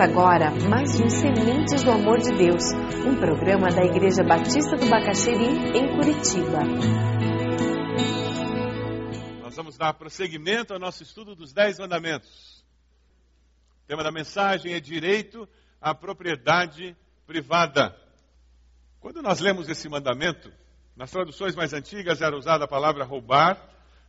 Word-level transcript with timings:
Agora 0.00 0.52
mais 0.70 1.00
um 1.00 1.08
Sementes 1.08 1.82
do 1.82 1.90
Amor 1.90 2.18
de 2.18 2.30
Deus, 2.30 2.62
um 3.04 3.16
programa 3.16 3.68
da 3.68 3.84
Igreja 3.84 4.22
Batista 4.22 4.76
do 4.76 4.88
Bacaxeri, 4.88 5.76
em 5.76 5.96
Curitiba. 5.96 6.60
Nós 9.42 9.56
vamos 9.56 9.76
dar 9.76 9.92
prosseguimento 9.94 10.72
ao 10.72 10.78
nosso 10.78 11.02
estudo 11.02 11.34
dos 11.34 11.52
Dez 11.52 11.80
Mandamentos. 11.80 12.64
O 13.82 13.88
tema 13.88 14.04
da 14.04 14.12
mensagem 14.12 14.72
é 14.72 14.78
direito 14.78 15.48
à 15.80 15.92
propriedade 15.92 16.96
privada. 17.26 17.92
Quando 19.00 19.20
nós 19.20 19.40
lemos 19.40 19.68
esse 19.68 19.88
mandamento, 19.88 20.52
nas 20.94 21.10
traduções 21.10 21.56
mais 21.56 21.72
antigas 21.72 22.22
era 22.22 22.36
usada 22.36 22.66
a 22.66 22.68
palavra 22.68 23.04
roubar, 23.04 23.60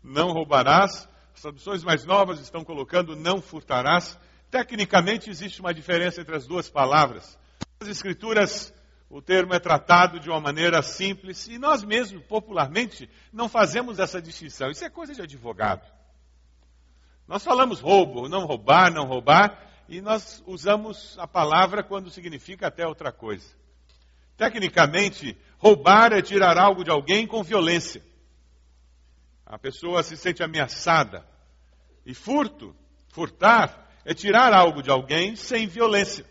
não 0.03 0.33
roubarás. 0.33 1.09
As 1.33 1.41
traduções 1.41 1.83
mais 1.83 2.05
novas 2.05 2.39
estão 2.39 2.63
colocando 2.63 3.15
não 3.15 3.41
furtarás. 3.41 4.19
Tecnicamente 4.49 5.29
existe 5.29 5.59
uma 5.61 5.73
diferença 5.73 6.21
entre 6.21 6.35
as 6.35 6.47
duas 6.47 6.69
palavras. 6.69 7.37
Nas 7.79 7.89
escrituras 7.89 8.73
o 9.09 9.21
termo 9.21 9.55
é 9.55 9.59
tratado 9.59 10.19
de 10.19 10.29
uma 10.29 10.39
maneira 10.39 10.83
simples 10.83 11.47
e 11.47 11.57
nós 11.57 11.83
mesmos, 11.83 12.23
popularmente, 12.25 13.09
não 13.33 13.49
fazemos 13.49 13.97
essa 13.97 14.21
distinção. 14.21 14.69
Isso 14.69 14.85
é 14.85 14.89
coisa 14.89 15.15
de 15.15 15.21
advogado. 15.21 15.85
Nós 17.27 17.43
falamos 17.43 17.79
roubo, 17.79 18.29
não 18.29 18.45
roubar, 18.45 18.91
não 18.91 19.05
roubar, 19.05 19.67
e 19.87 19.99
nós 19.99 20.43
usamos 20.45 21.17
a 21.17 21.27
palavra 21.27 21.83
quando 21.83 22.11
significa 22.11 22.67
até 22.67 22.85
outra 22.85 23.11
coisa. 23.11 23.47
Tecnicamente, 24.37 25.35
roubar 25.57 26.13
é 26.13 26.21
tirar 26.21 26.57
algo 26.57 26.83
de 26.83 26.91
alguém 26.91 27.25
com 27.25 27.43
violência. 27.43 28.03
A 29.43 29.57
pessoa 29.57 30.03
se 30.03 30.15
sente 30.15 30.43
ameaçada. 30.43 31.27
E 32.05 32.13
furto, 32.13 32.75
furtar, 33.09 33.88
é 34.05 34.13
tirar 34.13 34.53
algo 34.53 34.81
de 34.81 34.89
alguém 34.89 35.35
sem 35.35 35.67
violência. 35.67 36.25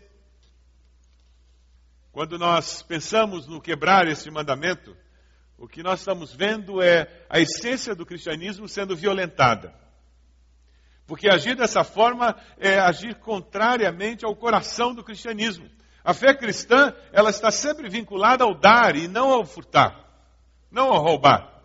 Quando 2.11 2.37
nós 2.37 2.81
pensamos 2.81 3.47
no 3.47 3.61
quebrar 3.61 4.07
esse 4.07 4.29
mandamento, 4.31 4.95
o 5.57 5.67
que 5.67 5.83
nós 5.83 5.99
estamos 5.99 6.33
vendo 6.33 6.81
é 6.81 7.25
a 7.29 7.39
essência 7.39 7.93
do 7.93 8.05
cristianismo 8.05 8.67
sendo 8.67 8.95
violentada. 8.95 9.73
Porque 11.05 11.29
agir 11.29 11.55
dessa 11.55 11.83
forma 11.83 12.35
é 12.57 12.79
agir 12.79 13.15
contrariamente 13.15 14.25
ao 14.25 14.35
coração 14.35 14.93
do 14.93 15.03
cristianismo. 15.03 15.69
A 16.03 16.13
fé 16.13 16.33
cristã, 16.33 16.93
ela 17.11 17.29
está 17.29 17.51
sempre 17.51 17.89
vinculada 17.89 18.43
ao 18.43 18.53
dar 18.53 18.95
e 18.95 19.07
não 19.07 19.29
ao 19.31 19.45
furtar, 19.45 20.07
não 20.71 20.91
ao 20.91 21.01
roubar. 21.01 21.61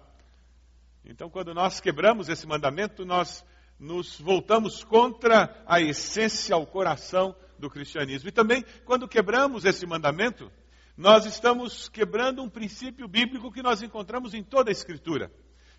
Então, 1.05 1.29
quando 1.29 1.55
nós 1.55 1.81
quebramos 1.81 2.29
esse 2.29 2.47
mandamento, 2.47 3.05
nós 3.05 3.45
nos 3.79 4.19
voltamos 4.21 4.85
contra 4.85 5.63
a 5.67 5.81
essência, 5.81 6.55
ao 6.55 6.67
coração 6.67 7.35
do 7.59 7.69
cristianismo. 7.71 8.29
E 8.29 8.33
também, 8.33 8.65
quando 8.85 9.09
quebramos 9.09 9.65
esse 9.65 9.87
mandamento, 9.87 10.51
nós 10.97 11.27
estamos 11.27 11.89
quebrando 11.89 12.43
um 12.43 12.49
princípio 12.49 13.09
bíblico 13.09 13.51
que 13.51 13.63
nós 13.63 13.83
encontramos 13.83 14.33
em 14.35 14.43
toda 14.43 14.71
a 14.71 14.73
Escritura, 14.73 15.31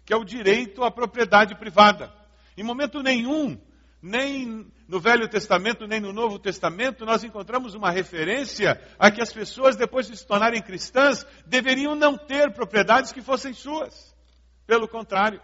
que 0.06 0.14
é 0.14 0.18
o 0.18 0.26
direito 0.26 0.84
à 0.84 0.92
propriedade 0.92 1.56
privada. 1.58 2.14
Em 2.58 2.64
momento 2.64 3.02
nenhum, 3.02 3.58
nem 4.02 4.72
no 4.88 5.00
Velho 5.00 5.28
Testamento, 5.28 5.88
nem 5.88 6.00
no 6.00 6.14
Novo 6.14 6.38
Testamento, 6.38 7.06
nós 7.06 7.24
encontramos 7.24 7.74
uma 7.74 7.90
referência 7.90 8.80
a 9.00 9.10
que 9.10 9.22
as 9.22 9.34
pessoas, 9.34 9.76
depois 9.76 10.08
de 10.08 10.16
se 10.16 10.28
tornarem 10.28 10.62
cristãs, 10.62 11.26
deveriam 11.46 11.96
não 11.96 12.18
ter 12.18 12.54
propriedades 12.54 13.12
que 13.12 13.22
fossem 13.22 13.54
suas. 13.54 14.16
Pelo 14.68 14.88
contrário, 14.88 15.42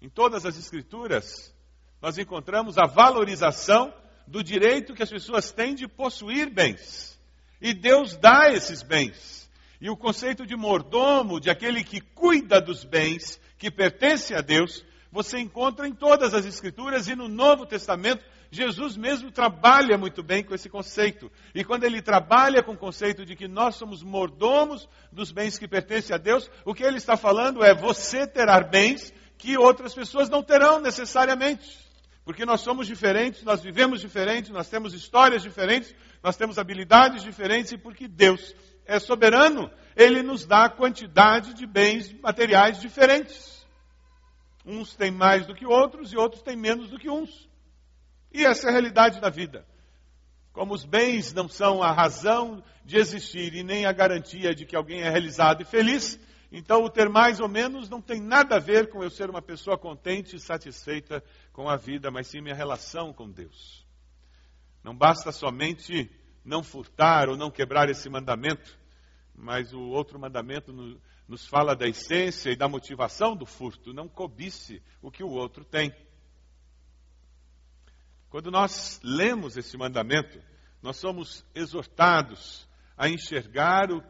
em 0.00 0.08
todas 0.08 0.44
as 0.44 0.58
Escrituras, 0.58 1.54
nós 2.00 2.18
encontramos 2.18 2.78
a 2.78 2.86
valorização 2.86 3.92
do 4.26 4.42
direito 4.42 4.94
que 4.94 5.02
as 5.02 5.10
pessoas 5.10 5.52
têm 5.52 5.74
de 5.74 5.88
possuir 5.88 6.50
bens. 6.50 7.18
E 7.60 7.72
Deus 7.72 8.16
dá 8.16 8.50
esses 8.50 8.82
bens. 8.82 9.48
E 9.80 9.88
o 9.88 9.96
conceito 9.96 10.46
de 10.46 10.56
mordomo, 10.56 11.40
de 11.40 11.50
aquele 11.50 11.82
que 11.84 12.00
cuida 12.00 12.60
dos 12.60 12.84
bens 12.84 13.40
que 13.58 13.70
pertencem 13.70 14.36
a 14.36 14.40
Deus, 14.40 14.84
você 15.10 15.38
encontra 15.38 15.88
em 15.88 15.94
todas 15.94 16.34
as 16.34 16.44
Escrituras 16.44 17.08
e 17.08 17.14
no 17.14 17.28
Novo 17.28 17.64
Testamento. 17.64 18.24
Jesus 18.50 18.96
mesmo 18.96 19.30
trabalha 19.30 19.98
muito 19.98 20.22
bem 20.22 20.44
com 20.44 20.54
esse 20.54 20.68
conceito. 20.68 21.30
E 21.54 21.64
quando 21.64 21.84
ele 21.84 22.02
trabalha 22.02 22.62
com 22.62 22.72
o 22.72 22.78
conceito 22.78 23.24
de 23.24 23.34
que 23.34 23.48
nós 23.48 23.76
somos 23.76 24.02
mordomos 24.02 24.88
dos 25.10 25.32
bens 25.32 25.58
que 25.58 25.66
pertencem 25.66 26.14
a 26.14 26.18
Deus, 26.18 26.50
o 26.64 26.74
que 26.74 26.84
ele 26.84 26.98
está 26.98 27.16
falando 27.16 27.64
é 27.64 27.74
você 27.74 28.26
terá 28.26 28.60
bens 28.60 29.12
que 29.38 29.56
outras 29.56 29.94
pessoas 29.94 30.28
não 30.28 30.42
terão 30.42 30.80
necessariamente. 30.80 31.86
Porque 32.24 32.44
nós 32.44 32.60
somos 32.60 32.86
diferentes, 32.86 33.44
nós 33.44 33.62
vivemos 33.62 34.00
diferentes, 34.00 34.50
nós 34.50 34.68
temos 34.68 34.92
histórias 34.92 35.42
diferentes, 35.42 35.94
nós 36.22 36.36
temos 36.36 36.58
habilidades 36.58 37.22
diferentes 37.22 37.72
e 37.72 37.78
porque 37.78 38.08
Deus 38.08 38.54
é 38.84 38.98
soberano, 38.98 39.70
Ele 39.94 40.22
nos 40.22 40.44
dá 40.44 40.68
quantidade 40.68 41.54
de 41.54 41.66
bens 41.66 42.12
materiais 42.20 42.80
diferentes. 42.80 43.64
Uns 44.64 44.96
têm 44.96 45.12
mais 45.12 45.46
do 45.46 45.54
que 45.54 45.64
outros 45.64 46.12
e 46.12 46.16
outros 46.16 46.42
têm 46.42 46.56
menos 46.56 46.90
do 46.90 46.98
que 46.98 47.08
uns. 47.08 47.48
E 48.32 48.44
essa 48.44 48.66
é 48.66 48.70
a 48.70 48.72
realidade 48.72 49.20
da 49.20 49.30
vida. 49.30 49.64
Como 50.52 50.74
os 50.74 50.84
bens 50.84 51.32
não 51.32 51.48
são 51.48 51.82
a 51.82 51.92
razão 51.92 52.64
de 52.84 52.96
existir 52.96 53.54
e 53.54 53.62
nem 53.62 53.86
a 53.86 53.92
garantia 53.92 54.54
de 54.54 54.66
que 54.66 54.74
alguém 54.74 55.02
é 55.02 55.08
realizado 55.08 55.62
e 55.62 55.64
feliz, 55.64 56.18
então, 56.50 56.84
o 56.84 56.90
ter 56.90 57.08
mais 57.08 57.40
ou 57.40 57.48
menos 57.48 57.88
não 57.88 58.00
tem 58.00 58.20
nada 58.20 58.56
a 58.56 58.60
ver 58.60 58.88
com 58.88 59.02
eu 59.02 59.10
ser 59.10 59.28
uma 59.28 59.42
pessoa 59.42 59.76
contente 59.76 60.36
e 60.36 60.40
satisfeita 60.40 61.22
com 61.52 61.68
a 61.68 61.76
vida, 61.76 62.10
mas 62.10 62.28
sim 62.28 62.40
minha 62.40 62.54
relação 62.54 63.12
com 63.12 63.30
Deus. 63.30 63.84
Não 64.82 64.96
basta 64.96 65.32
somente 65.32 66.10
não 66.44 66.62
furtar 66.62 67.28
ou 67.28 67.36
não 67.36 67.50
quebrar 67.50 67.88
esse 67.88 68.08
mandamento, 68.08 68.78
mas 69.34 69.72
o 69.72 69.80
outro 69.80 70.18
mandamento 70.18 70.72
nos 71.26 71.46
fala 71.46 71.74
da 71.74 71.88
essência 71.88 72.50
e 72.50 72.56
da 72.56 72.68
motivação 72.68 73.34
do 73.36 73.44
furto. 73.44 73.92
Não 73.92 74.08
cobice 74.08 74.80
o 75.02 75.10
que 75.10 75.24
o 75.24 75.30
outro 75.30 75.64
tem. 75.64 75.92
Quando 78.30 78.50
nós 78.50 79.00
lemos 79.02 79.56
esse 79.56 79.76
mandamento, 79.76 80.40
nós 80.80 80.96
somos 80.96 81.44
exortados 81.54 82.68
a 82.96 83.08
enxergar 83.08 83.90
o 83.90 84.02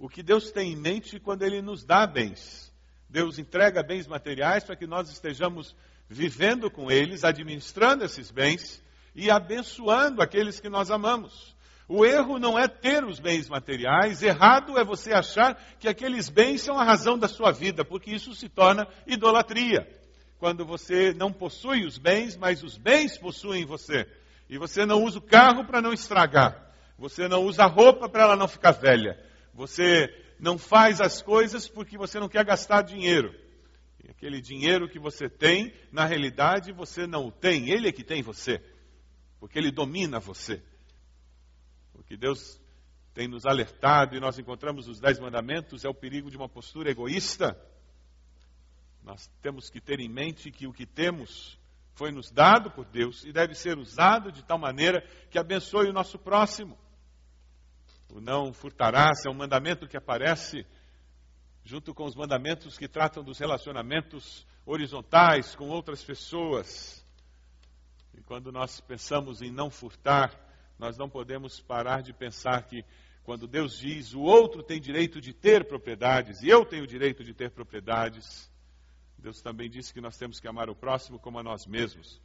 o 0.00 0.08
que 0.08 0.22
Deus 0.22 0.50
tem 0.50 0.72
em 0.72 0.76
mente 0.76 1.20
quando 1.20 1.42
Ele 1.42 1.60
nos 1.60 1.84
dá 1.84 2.06
bens. 2.06 2.72
Deus 3.06 3.38
entrega 3.38 3.82
bens 3.82 4.06
materiais 4.06 4.64
para 4.64 4.74
que 4.74 4.86
nós 4.86 5.10
estejamos 5.10 5.76
vivendo 6.08 6.70
com 6.70 6.90
eles, 6.90 7.22
administrando 7.22 8.04
esses 8.04 8.30
bens 8.30 8.82
e 9.14 9.30
abençoando 9.30 10.22
aqueles 10.22 10.58
que 10.58 10.70
nós 10.70 10.90
amamos. 10.90 11.54
O 11.86 12.06
erro 12.06 12.38
não 12.38 12.58
é 12.58 12.66
ter 12.66 13.04
os 13.04 13.20
bens 13.20 13.48
materiais, 13.48 14.22
errado 14.22 14.78
é 14.78 14.84
você 14.84 15.12
achar 15.12 15.60
que 15.78 15.88
aqueles 15.88 16.30
bens 16.30 16.62
são 16.62 16.78
a 16.78 16.84
razão 16.84 17.18
da 17.18 17.28
sua 17.28 17.52
vida, 17.52 17.84
porque 17.84 18.10
isso 18.10 18.34
se 18.34 18.48
torna 18.48 18.88
idolatria. 19.06 19.86
Quando 20.38 20.64
você 20.64 21.12
não 21.12 21.30
possui 21.30 21.84
os 21.84 21.98
bens, 21.98 22.36
mas 22.36 22.62
os 22.62 22.78
bens 22.78 23.18
possuem 23.18 23.66
você. 23.66 24.08
E 24.48 24.56
você 24.56 24.86
não 24.86 25.04
usa 25.04 25.18
o 25.18 25.22
carro 25.22 25.66
para 25.66 25.82
não 25.82 25.92
estragar. 25.92 26.72
Você 26.96 27.28
não 27.28 27.44
usa 27.44 27.64
a 27.64 27.66
roupa 27.66 28.08
para 28.08 28.22
ela 28.22 28.36
não 28.36 28.48
ficar 28.48 28.70
velha. 28.70 29.28
Você 29.54 30.08
não 30.38 30.58
faz 30.58 31.00
as 31.00 31.20
coisas 31.20 31.68
porque 31.68 31.98
você 31.98 32.18
não 32.18 32.28
quer 32.28 32.44
gastar 32.44 32.82
dinheiro. 32.82 33.34
E 34.02 34.10
aquele 34.10 34.40
dinheiro 34.40 34.88
que 34.88 34.98
você 34.98 35.28
tem, 35.28 35.72
na 35.92 36.04
realidade, 36.06 36.72
você 36.72 37.06
não 37.06 37.26
o 37.26 37.32
tem. 37.32 37.70
Ele 37.70 37.88
é 37.88 37.92
que 37.92 38.04
tem 38.04 38.22
você. 38.22 38.62
Porque 39.38 39.58
ele 39.58 39.70
domina 39.70 40.18
você. 40.18 40.62
Porque 41.92 42.16
Deus 42.16 42.60
tem 43.12 43.28
nos 43.28 43.44
alertado 43.44 44.16
e 44.16 44.20
nós 44.20 44.38
encontramos 44.38 44.88
os 44.88 45.00
Dez 45.00 45.18
Mandamentos 45.18 45.84
é 45.84 45.88
o 45.88 45.94
perigo 45.94 46.30
de 46.30 46.36
uma 46.36 46.48
postura 46.48 46.90
egoísta. 46.90 47.60
Nós 49.02 49.30
temos 49.42 49.68
que 49.68 49.80
ter 49.80 50.00
em 50.00 50.08
mente 50.08 50.50
que 50.50 50.66
o 50.66 50.72
que 50.72 50.86
temos 50.86 51.58
foi 51.94 52.10
nos 52.10 52.30
dado 52.30 52.70
por 52.70 52.86
Deus 52.86 53.24
e 53.24 53.32
deve 53.32 53.54
ser 53.54 53.76
usado 53.76 54.32
de 54.32 54.42
tal 54.42 54.58
maneira 54.58 55.06
que 55.30 55.38
abençoe 55.38 55.88
o 55.88 55.92
nosso 55.92 56.18
próximo. 56.18 56.78
O 58.12 58.20
não 58.20 58.52
furtarás 58.52 59.24
é 59.24 59.30
um 59.30 59.34
mandamento 59.34 59.86
que 59.86 59.96
aparece 59.96 60.66
junto 61.64 61.94
com 61.94 62.04
os 62.04 62.16
mandamentos 62.16 62.76
que 62.76 62.88
tratam 62.88 63.22
dos 63.22 63.38
relacionamentos 63.38 64.46
horizontais 64.66 65.54
com 65.54 65.68
outras 65.68 66.02
pessoas. 66.02 67.06
E 68.14 68.20
quando 68.22 68.50
nós 68.50 68.80
pensamos 68.80 69.42
em 69.42 69.50
não 69.50 69.70
furtar, 69.70 70.34
nós 70.78 70.96
não 70.98 71.08
podemos 71.08 71.60
parar 71.60 72.02
de 72.02 72.12
pensar 72.12 72.62
que 72.64 72.84
quando 73.22 73.46
Deus 73.46 73.78
diz 73.78 74.12
o 74.14 74.20
outro 74.22 74.62
tem 74.62 74.80
direito 74.80 75.20
de 75.20 75.32
ter 75.32 75.64
propriedades 75.66 76.42
e 76.42 76.48
eu 76.48 76.64
tenho 76.64 76.86
direito 76.86 77.22
de 77.22 77.32
ter 77.32 77.50
propriedades, 77.50 78.50
Deus 79.18 79.40
também 79.40 79.70
disse 79.70 79.92
que 79.92 80.00
nós 80.00 80.16
temos 80.16 80.40
que 80.40 80.48
amar 80.48 80.68
o 80.68 80.74
próximo 80.74 81.18
como 81.18 81.38
a 81.38 81.42
nós 81.42 81.66
mesmos. 81.66 82.20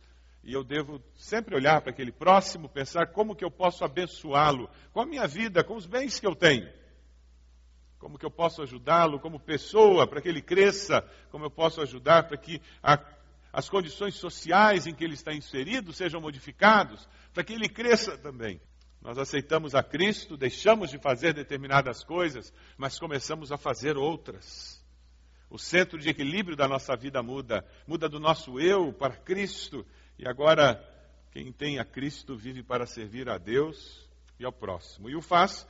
E 0.45 0.53
eu 0.53 0.63
devo 0.63 1.01
sempre 1.15 1.55
olhar 1.55 1.81
para 1.81 1.89
aquele 1.89 2.11
próximo, 2.11 2.69
pensar 2.69 3.07
como 3.07 3.35
que 3.35 3.43
eu 3.43 3.49
posso 3.49 3.83
abençoá-lo 3.83 4.69
com 4.93 5.01
a 5.01 5.05
minha 5.05 5.27
vida, 5.27 5.63
com 5.63 5.75
os 5.75 5.87
bens 5.87 6.19
que 6.19 6.27
eu 6.27 6.35
tenho. 6.35 6.71
Como 7.97 8.19
que 8.19 8.25
eu 8.25 8.29
posso 8.29 8.61
ajudá-lo 8.61 9.19
como 9.19 9.39
pessoa 9.39 10.05
para 10.05 10.21
que 10.21 10.29
ele 10.29 10.43
cresça, 10.43 11.01
como 11.31 11.45
eu 11.45 11.49
posso 11.49 11.81
ajudar 11.81 12.27
para 12.27 12.37
que 12.37 12.61
a, 12.83 13.03
as 13.51 13.67
condições 13.67 14.13
sociais 14.15 14.85
em 14.85 14.93
que 14.93 15.03
ele 15.03 15.15
está 15.15 15.33
inserido 15.33 15.91
sejam 15.91 16.21
modificados, 16.21 17.09
para 17.33 17.43
que 17.43 17.53
ele 17.53 17.67
cresça 17.67 18.15
também. 18.15 18.61
Nós 19.01 19.17
aceitamos 19.17 19.73
a 19.73 19.81
Cristo, 19.81 20.37
deixamos 20.37 20.91
de 20.91 20.99
fazer 20.99 21.33
determinadas 21.33 22.03
coisas, 22.03 22.53
mas 22.77 22.99
começamos 22.99 23.51
a 23.51 23.57
fazer 23.57 23.97
outras. 23.97 24.85
O 25.49 25.57
centro 25.57 25.97
de 25.97 26.09
equilíbrio 26.09 26.55
da 26.55 26.67
nossa 26.67 26.95
vida 26.95 27.23
muda, 27.23 27.65
muda 27.87 28.07
do 28.09 28.19
nosso 28.19 28.59
eu 28.59 28.93
para 28.93 29.15
Cristo. 29.15 29.85
E 30.17 30.27
agora, 30.27 30.81
quem 31.31 31.51
tem 31.51 31.77
a 31.77 31.85
Cristo 31.85 32.37
vive 32.37 32.63
para 32.63 32.85
servir 32.85 33.29
a 33.29 33.37
Deus 33.37 34.09
e 34.39 34.45
ao 34.45 34.51
próximo. 34.51 35.09
E 35.09 35.15
o 35.15 35.21
faz 35.21 35.67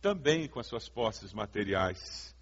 também 0.00 0.48
com 0.48 0.60
as 0.60 0.68
suas 0.68 0.88
posses 0.88 1.32
materiais. 1.32 2.34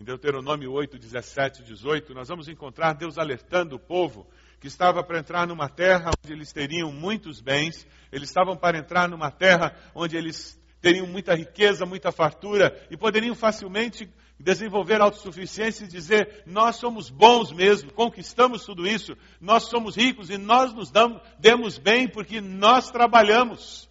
Em 0.00 0.04
Deuteronômio 0.04 0.70
8, 0.70 0.96
17 0.96 1.62
e 1.62 1.64
18, 1.64 2.14
nós 2.14 2.28
vamos 2.28 2.48
encontrar 2.48 2.92
Deus 2.92 3.18
alertando 3.18 3.74
o 3.74 3.80
povo 3.80 4.28
que 4.60 4.68
estava 4.68 5.02
para 5.02 5.18
entrar 5.18 5.44
numa 5.44 5.68
terra 5.68 6.10
onde 6.22 6.32
eles 6.32 6.52
teriam 6.52 6.92
muitos 6.92 7.40
bens, 7.40 7.84
eles 8.12 8.28
estavam 8.28 8.56
para 8.56 8.78
entrar 8.78 9.08
numa 9.08 9.32
terra 9.32 9.74
onde 9.92 10.16
eles 10.16 10.56
teriam 10.80 11.06
muita 11.06 11.34
riqueza, 11.34 11.84
muita 11.84 12.12
fartura 12.12 12.80
e 12.88 12.96
poderiam 12.96 13.34
facilmente 13.34 14.08
desenvolver 14.38 15.00
autossuficiência 15.00 15.84
e 15.84 15.88
dizer: 15.88 16.42
Nós 16.46 16.76
somos 16.76 17.10
bons 17.10 17.52
mesmo, 17.52 17.92
conquistamos 17.92 18.64
tudo 18.64 18.86
isso, 18.86 19.16
nós 19.40 19.64
somos 19.64 19.96
ricos 19.96 20.30
e 20.30 20.38
nós 20.38 20.72
nos 20.72 20.90
damos, 20.90 21.20
demos 21.38 21.78
bem 21.78 22.08
porque 22.08 22.40
nós 22.40 22.90
trabalhamos. 22.90 23.88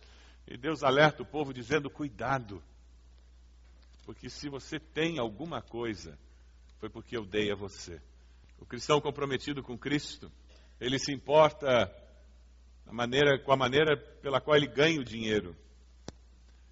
E 0.47 0.57
Deus 0.57 0.83
alerta 0.83 1.23
o 1.23 1.25
povo 1.25 1.53
dizendo: 1.53 1.89
Cuidado, 1.89 2.63
porque 4.05 4.29
se 4.29 4.49
você 4.49 4.79
tem 4.79 5.19
alguma 5.19 5.61
coisa, 5.61 6.17
foi 6.79 6.89
porque 6.89 7.17
eu 7.17 7.25
dei 7.25 7.51
a 7.51 7.55
você. 7.55 8.01
O 8.59 8.65
cristão 8.65 8.99
comprometido 9.01 9.61
com 9.61 9.77
Cristo, 9.77 10.31
ele 10.79 10.97
se 10.97 11.13
importa 11.13 11.91
maneira, 12.91 13.38
com 13.39 13.51
a 13.51 13.57
maneira 13.57 13.97
pela 14.21 14.39
qual 14.39 14.55
ele 14.55 14.67
ganha 14.67 14.99
o 14.99 15.03
dinheiro. 15.03 15.55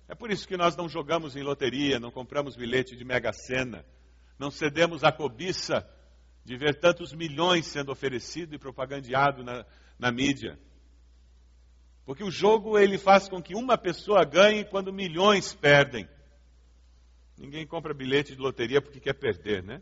É 0.07 0.13
por 0.13 0.31
isso 0.31 0.48
que 0.48 0.57
nós 0.57 0.75
não 0.75 0.88
jogamos 0.88 1.36
em 1.36 1.42
loteria, 1.42 2.00
não 2.00 2.12
compramos 2.12 2.56
bilhete 2.56 2.96
de 2.96 3.04
mega-sena, 3.04 3.86
não 4.38 4.52
cedemos 4.52 5.04
à 5.04 5.12
cobiça 5.12 5.88
de 6.44 6.56
ver 6.56 6.80
tantos 6.80 7.12
milhões 7.12 7.66
sendo 7.66 7.92
oferecido 7.92 8.54
e 8.54 8.60
propagandeado 8.60 9.44
na, 9.44 9.66
na 9.98 10.12
mídia. 10.12 10.60
Porque 12.06 12.24
o 12.24 12.30
jogo 12.30 12.78
ele 12.78 13.00
faz 13.00 13.28
com 13.28 13.42
que 13.42 13.56
uma 13.56 13.78
pessoa 13.78 14.24
ganhe 14.24 14.63
quando 14.63 14.94
milhões 14.94 15.56
perdem. 15.56 16.08
Ninguém 17.36 17.66
compra 17.66 17.96
bilhete 17.96 18.36
de 18.36 18.42
loteria 18.42 18.80
porque 18.80 19.00
quer 19.00 19.13
perder, 19.13 19.63
né? 19.63 19.81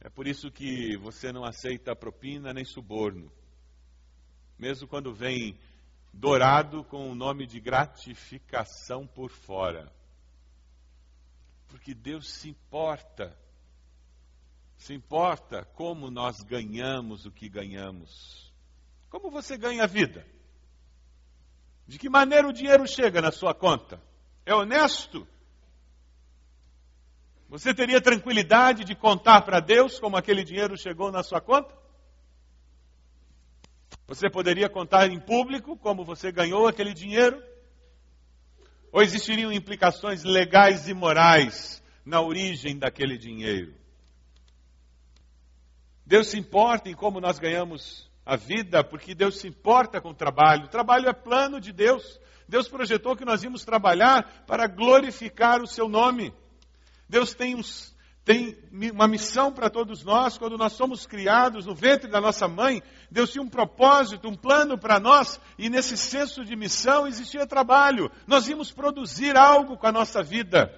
É 0.00 0.08
por 0.08 0.26
isso 0.26 0.50
que 0.50 0.96
você 0.96 1.30
não 1.30 1.44
aceita 1.44 1.94
propina 1.94 2.52
nem 2.52 2.64
suborno. 2.64 3.30
Mesmo 4.58 4.88
quando 4.88 5.14
vem 5.14 5.56
dourado 6.12 6.84
com 6.84 7.10
o 7.10 7.14
nome 7.14 7.46
de 7.46 7.60
gratificação 7.60 9.06
por 9.06 9.30
fora. 9.30 9.92
Porque 11.68 11.94
Deus 11.94 12.30
se 12.30 12.48
importa. 12.48 13.36
Se 14.76 14.94
importa 14.94 15.64
como 15.74 16.10
nós 16.10 16.42
ganhamos 16.42 17.26
o 17.26 17.30
que 17.30 17.48
ganhamos. 17.48 18.52
Como 19.08 19.30
você 19.30 19.56
ganha 19.56 19.84
a 19.84 19.86
vida? 19.86 20.26
De 21.86 21.98
que 21.98 22.08
maneira 22.08 22.48
o 22.48 22.52
dinheiro 22.52 22.86
chega 22.86 23.20
na 23.20 23.32
sua 23.32 23.54
conta? 23.54 24.00
É 24.46 24.54
honesto? 24.54 25.26
Você 27.48 27.74
teria 27.74 28.00
tranquilidade 28.00 28.84
de 28.84 28.94
contar 28.94 29.42
para 29.42 29.58
Deus 29.58 29.98
como 29.98 30.16
aquele 30.16 30.44
dinheiro 30.44 30.78
chegou 30.78 31.10
na 31.10 31.22
sua 31.24 31.40
conta? 31.40 31.79
Você 34.10 34.28
poderia 34.28 34.68
contar 34.68 35.08
em 35.08 35.20
público 35.20 35.76
como 35.76 36.04
você 36.04 36.32
ganhou 36.32 36.66
aquele 36.66 36.92
dinheiro? 36.92 37.40
Ou 38.90 39.02
existiriam 39.02 39.52
implicações 39.52 40.24
legais 40.24 40.88
e 40.88 40.94
morais 40.94 41.80
na 42.04 42.20
origem 42.20 42.76
daquele 42.76 43.16
dinheiro? 43.16 43.72
Deus 46.04 46.26
se 46.26 46.36
importa 46.36 46.90
em 46.90 46.94
como 46.94 47.20
nós 47.20 47.38
ganhamos 47.38 48.10
a 48.26 48.34
vida, 48.34 48.82
porque 48.82 49.14
Deus 49.14 49.38
se 49.38 49.46
importa 49.46 50.00
com 50.00 50.10
o 50.10 50.14
trabalho. 50.14 50.64
O 50.64 50.70
trabalho 50.70 51.08
é 51.08 51.12
plano 51.12 51.60
de 51.60 51.72
Deus. 51.72 52.18
Deus 52.48 52.68
projetou 52.68 53.14
que 53.14 53.24
nós 53.24 53.44
íamos 53.44 53.64
trabalhar 53.64 54.44
para 54.44 54.66
glorificar 54.66 55.62
o 55.62 55.68
seu 55.68 55.88
nome. 55.88 56.34
Deus 57.08 57.32
tem, 57.32 57.54
uns, 57.54 57.96
tem 58.24 58.56
uma 58.92 59.08
missão 59.08 59.50
para 59.52 59.70
todos 59.70 60.04
nós. 60.04 60.36
Quando 60.36 60.58
nós 60.58 60.72
somos 60.74 61.06
criados 61.06 61.66
no 61.66 61.74
ventre 61.74 62.10
da 62.10 62.20
nossa 62.20 62.46
mãe, 62.46 62.82
Deus 63.10 63.30
tinha 63.30 63.42
um 63.42 63.48
propósito, 63.48 64.28
um 64.28 64.36
plano 64.36 64.78
para 64.78 65.00
nós, 65.00 65.40
e 65.58 65.68
nesse 65.68 65.96
senso 65.96 66.44
de 66.44 66.54
missão 66.54 67.06
existia 67.06 67.46
trabalho. 67.46 68.10
Nós 68.26 68.48
íamos 68.48 68.70
produzir 68.70 69.36
algo 69.36 69.76
com 69.76 69.86
a 69.86 69.92
nossa 69.92 70.22
vida. 70.22 70.70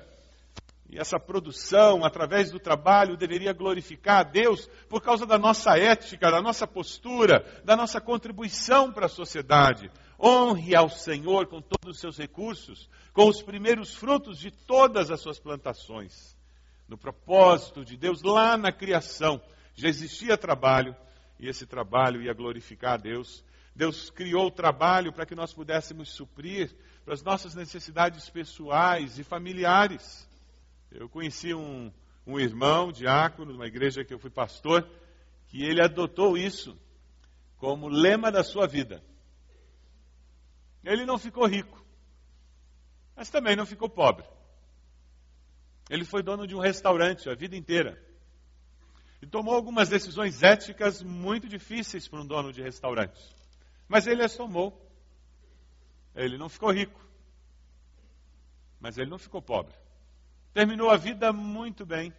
E 0.89 0.99
essa 0.99 1.19
produção, 1.19 2.05
através 2.05 2.51
do 2.51 2.61
trabalho, 2.61 3.17
deveria 3.17 3.55
glorificar 3.55 4.21
a 4.21 4.23
Deus 4.23 4.69
por 4.91 5.01
causa 5.01 5.25
da 5.25 5.39
nossa 5.39 5.79
ética, 5.79 6.31
da 6.31 6.43
nossa 6.43 6.67
postura, 6.67 7.45
da 7.65 7.75
nossa 7.75 7.99
contribuição 7.99 8.93
para 8.93 9.07
a 9.07 9.09
sociedade. 9.09 9.91
Honre 10.21 10.77
ao 10.77 10.91
Senhor 10.91 11.47
com 11.47 11.63
todos 11.63 11.97
os 11.97 11.99
seus 12.01 12.19
recursos, 12.19 12.91
com 13.13 13.27
os 13.27 13.43
primeiros 13.43 13.95
frutos 13.95 14.39
de 14.39 14.51
todas 14.51 15.11
as 15.11 15.19
suas 15.21 15.41
plantações. 15.41 16.37
No 16.89 16.99
propósito 16.99 17.85
de 17.85 17.97
Deus, 17.97 18.23
lá 18.23 18.57
na 18.57 18.73
criação, 18.73 19.41
já 19.75 19.89
existia 19.89 20.37
trabalho, 20.37 20.95
e 21.39 21.49
esse 21.49 21.67
trabalho 21.67 22.23
ia 22.23 22.33
glorificar 22.33 22.95
a 22.95 22.97
Deus. 22.97 23.45
Deus 23.75 24.11
criou 24.11 24.47
o 24.47 24.51
trabalho 24.51 25.13
para 25.13 25.25
que 25.25 25.35
nós 25.35 25.53
pudéssemos 25.53 26.11
suprir 26.11 26.75
para 27.05 27.15
as 27.15 27.23
nossas 27.23 27.55
necessidades 27.55 28.29
pessoais 28.29 29.19
e 29.19 29.25
familiares. 29.25 30.29
Eu 30.91 31.09
conheci 31.09 31.55
um, 31.55 31.91
um 32.27 32.39
irmão, 32.39 32.93
diácono, 32.93 33.53
numa 33.53 33.67
igreja 33.67 34.05
que 34.05 34.13
eu 34.13 34.19
fui 34.19 34.31
pastor, 34.31 34.89
que 35.49 35.63
ele 35.65 35.83
adotou 35.83 36.37
isso 36.37 36.79
como 37.57 37.89
lema 37.89 38.31
da 38.31 38.45
sua 38.45 38.67
vida. 38.67 39.03
Ele 40.85 41.07
não 41.07 41.17
ficou 41.17 41.47
rico, 41.47 41.83
mas 43.15 43.31
também 43.31 43.57
não 43.57 43.65
ficou 43.65 43.89
pobre. 43.89 44.27
Ele 45.91 46.05
foi 46.05 46.23
dono 46.23 46.47
de 46.47 46.55
um 46.55 46.61
restaurante 46.61 47.29
a 47.29 47.35
vida 47.35 47.57
inteira. 47.57 48.01
E 49.21 49.27
tomou 49.27 49.55
algumas 49.55 49.89
decisões 49.89 50.43
éticas 50.43 51.03
muito 51.03 51.49
difíceis 51.49 52.09
para 52.09 52.21
um 52.21 52.27
dono 52.27 52.53
de 52.53 52.63
restaurante. 52.63 53.21
Mas 53.89 54.07
ele 54.07 54.23
as 54.23 54.35
tomou. 54.35 54.77
Ele 56.15 56.37
não 56.37 56.49
ficou 56.49 56.73
rico. 56.73 57.01
Mas 58.81 58.99
ele 58.99 59.11
não 59.11 59.19
ficou 59.19 59.41
pobre. 59.41 59.75
Terminou 60.53 60.91
a 60.91 60.97
vida 60.97 61.33
muito 61.33 61.87
bem. 61.87 62.13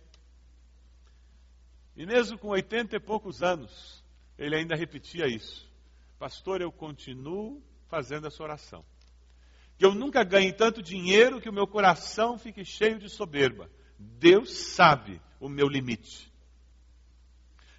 E 1.95 2.05
mesmo 2.05 2.37
com 2.37 2.47
oitenta 2.47 2.95
e 2.95 2.99
poucos 2.99 3.43
anos, 3.43 4.03
ele 4.37 4.55
ainda 4.55 4.75
repetia 4.75 5.27
isso. 5.27 5.71
Pastor, 6.17 6.61
eu 6.61 6.71
continuo 6.71 7.61
fazendo 7.87 8.27
essa 8.27 8.41
oração. 8.41 8.83
Que 9.83 9.87
eu 9.87 9.93
nunca 9.93 10.23
ganhe 10.23 10.53
tanto 10.53 10.81
dinheiro 10.81 11.41
que 11.41 11.49
o 11.49 11.53
meu 11.53 11.67
coração 11.67 12.37
fique 12.37 12.63
cheio 12.63 12.97
de 12.97 13.09
soberba. 13.09 13.69
Deus 13.99 14.57
sabe 14.57 15.21
o 15.41 15.49
meu 15.49 15.67
limite. 15.67 16.31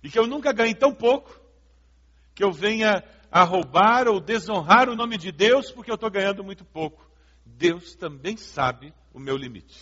E 0.02 0.10
que 0.10 0.18
eu 0.18 0.26
nunca 0.26 0.52
ganhe 0.52 0.74
tão 0.74 0.94
pouco 0.94 1.34
que 2.34 2.44
eu 2.44 2.52
venha 2.52 3.02
a 3.30 3.42
roubar 3.42 4.06
ou 4.06 4.20
desonrar 4.20 4.90
o 4.90 4.94
nome 4.94 5.16
de 5.16 5.32
Deus 5.32 5.70
porque 5.70 5.90
eu 5.90 5.94
estou 5.94 6.10
ganhando 6.10 6.44
muito 6.44 6.62
pouco. 6.62 7.10
Deus 7.42 7.94
também 7.94 8.36
sabe 8.36 8.92
o 9.14 9.18
meu 9.18 9.38
limite. 9.38 9.80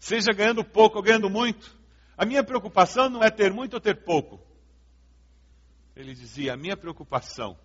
Seja 0.00 0.32
ganhando 0.32 0.64
pouco 0.64 0.96
ou 0.96 1.02
ganhando 1.04 1.30
muito, 1.30 1.78
a 2.18 2.26
minha 2.26 2.42
preocupação 2.42 3.08
não 3.08 3.22
é 3.22 3.30
ter 3.30 3.52
muito 3.52 3.74
ou 3.74 3.80
ter 3.80 4.02
pouco. 4.02 4.44
Ele 5.94 6.12
dizia: 6.12 6.54
a 6.54 6.56
minha 6.56 6.76
preocupação 6.76 7.56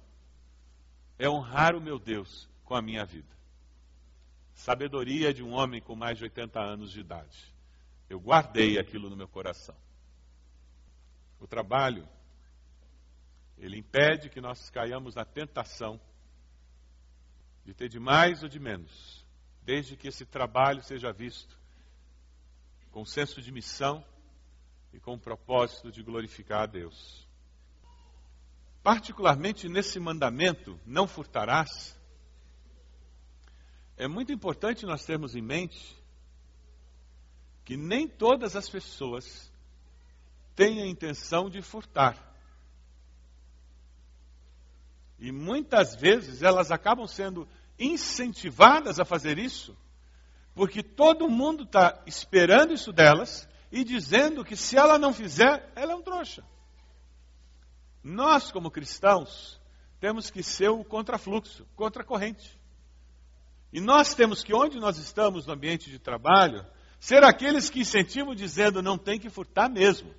é 1.18 1.28
honrar 1.28 1.76
o 1.76 1.82
meu 1.82 1.98
Deus 1.98 2.48
com 2.64 2.76
a 2.76 2.82
minha 2.84 3.04
vida. 3.04 3.41
Sabedoria 4.54 5.34
de 5.34 5.44
um 5.44 5.54
homem 5.54 5.82
com 5.82 5.96
mais 5.96 6.18
de 6.18 6.24
80 6.26 6.60
anos 6.60 6.92
de 6.92 7.00
idade. 7.00 7.54
Eu 8.10 8.20
guardei 8.20 8.78
aquilo 8.78 9.10
no 9.10 9.16
meu 9.16 9.28
coração. 9.28 9.76
O 11.40 11.48
trabalho, 11.48 12.08
ele 13.58 13.78
impede 13.78 14.30
que 14.30 14.42
nós 14.42 14.70
caiamos 14.70 15.16
na 15.16 15.26
tentação 15.26 16.00
de 17.64 17.74
ter 17.74 17.90
de 17.90 18.00
mais 18.00 18.44
ou 18.44 18.50
de 18.50 18.60
menos, 18.60 19.26
desde 19.64 19.96
que 19.96 20.08
esse 20.08 20.26
trabalho 20.26 20.84
seja 20.84 21.12
visto 21.12 21.60
com 22.92 23.06
senso 23.06 23.42
de 23.42 23.52
missão 23.52 24.04
e 24.94 25.00
com 25.00 25.14
o 25.14 25.20
propósito 25.20 25.92
de 25.92 26.04
glorificar 26.04 26.64
a 26.64 26.66
Deus. 26.66 27.28
Particularmente 28.84 29.70
nesse 29.70 30.00
mandamento, 30.00 30.80
não 30.86 31.08
furtarás, 31.08 31.98
é 33.98 34.08
muito 34.08 34.32
importante 34.32 34.86
nós 34.86 35.06
termos 35.06 35.36
em 35.36 35.42
mente 35.42 35.98
que 37.64 37.78
nem 37.78 38.08
todas 38.08 38.56
as 38.56 38.68
pessoas 38.70 39.52
têm 40.56 40.82
a 40.82 40.88
intenção 40.88 41.50
de 41.50 41.62
furtar. 41.62 42.32
E 45.20 45.32
muitas 45.32 45.96
vezes 45.96 46.42
elas 46.42 46.72
acabam 46.72 47.08
sendo 47.08 47.48
incentivadas 47.78 49.00
a 49.00 49.06
fazer 49.06 49.38
isso, 49.38 49.78
porque 50.54 50.84
todo 50.84 51.30
mundo 51.30 51.64
está 51.64 52.02
esperando 52.06 52.74
isso 52.74 52.92
delas 52.92 53.48
e 53.72 53.84
dizendo 53.84 54.44
que 54.44 54.56
se 54.56 54.78
ela 54.78 54.98
não 54.98 55.14
fizer, 55.14 55.72
ela 55.76 55.94
é 55.94 55.96
um 55.96 56.02
trouxa. 56.02 56.44
Nós, 58.04 58.52
como 58.52 58.72
cristãos, 58.72 59.60
temos 60.00 60.32
que 60.32 60.42
ser 60.42 60.70
o 60.70 60.84
contrafluxo, 60.84 61.66
contra 61.76 62.04
corrente. 62.04 62.60
E 63.72 63.80
nós 63.80 64.14
temos 64.14 64.44
que, 64.44 64.54
onde 64.54 64.80
nós 64.80 64.98
estamos 64.98 65.46
no 65.46 65.54
ambiente 65.54 65.90
de 65.90 65.98
trabalho, 65.98 66.66
ser 67.00 67.24
aqueles 67.24 67.70
que 67.70 67.80
incentivam 67.80 68.36
dizendo 68.36 68.82
não 68.82 68.98
tem 68.98 69.20
que 69.20 69.30
furtar 69.30 69.70
mesmo. 69.70 70.14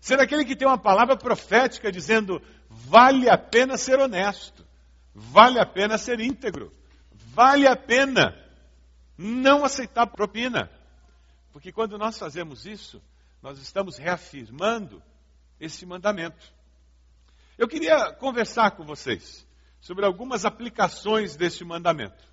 Ser 0.00 0.18
aquele 0.18 0.44
que 0.44 0.56
tem 0.56 0.66
uma 0.66 0.78
palavra 0.78 1.16
profética 1.16 1.92
dizendo 1.92 2.40
vale 2.68 3.28
a 3.28 3.36
pena 3.36 3.76
ser 3.76 3.98
honesto, 3.98 4.66
vale 5.14 5.58
a 5.58 5.66
pena 5.66 5.98
ser 5.98 6.20
íntegro, 6.20 6.72
vale 7.12 7.66
a 7.66 7.76
pena 7.76 8.34
não 9.16 9.64
aceitar 9.64 10.06
propina. 10.06 10.70
Porque 11.52 11.70
quando 11.70 11.98
nós 11.98 12.18
fazemos 12.18 12.64
isso, 12.64 13.02
nós 13.42 13.58
estamos 13.58 13.98
reafirmando 13.98 15.02
esse 15.58 15.84
mandamento. 15.84 16.52
Eu 17.58 17.68
queria 17.68 18.12
conversar 18.14 18.70
com 18.70 18.84
vocês 18.84 19.46
sobre 19.80 20.06
algumas 20.06 20.46
aplicações 20.46 21.36
deste 21.36 21.64
mandamento. 21.64 22.30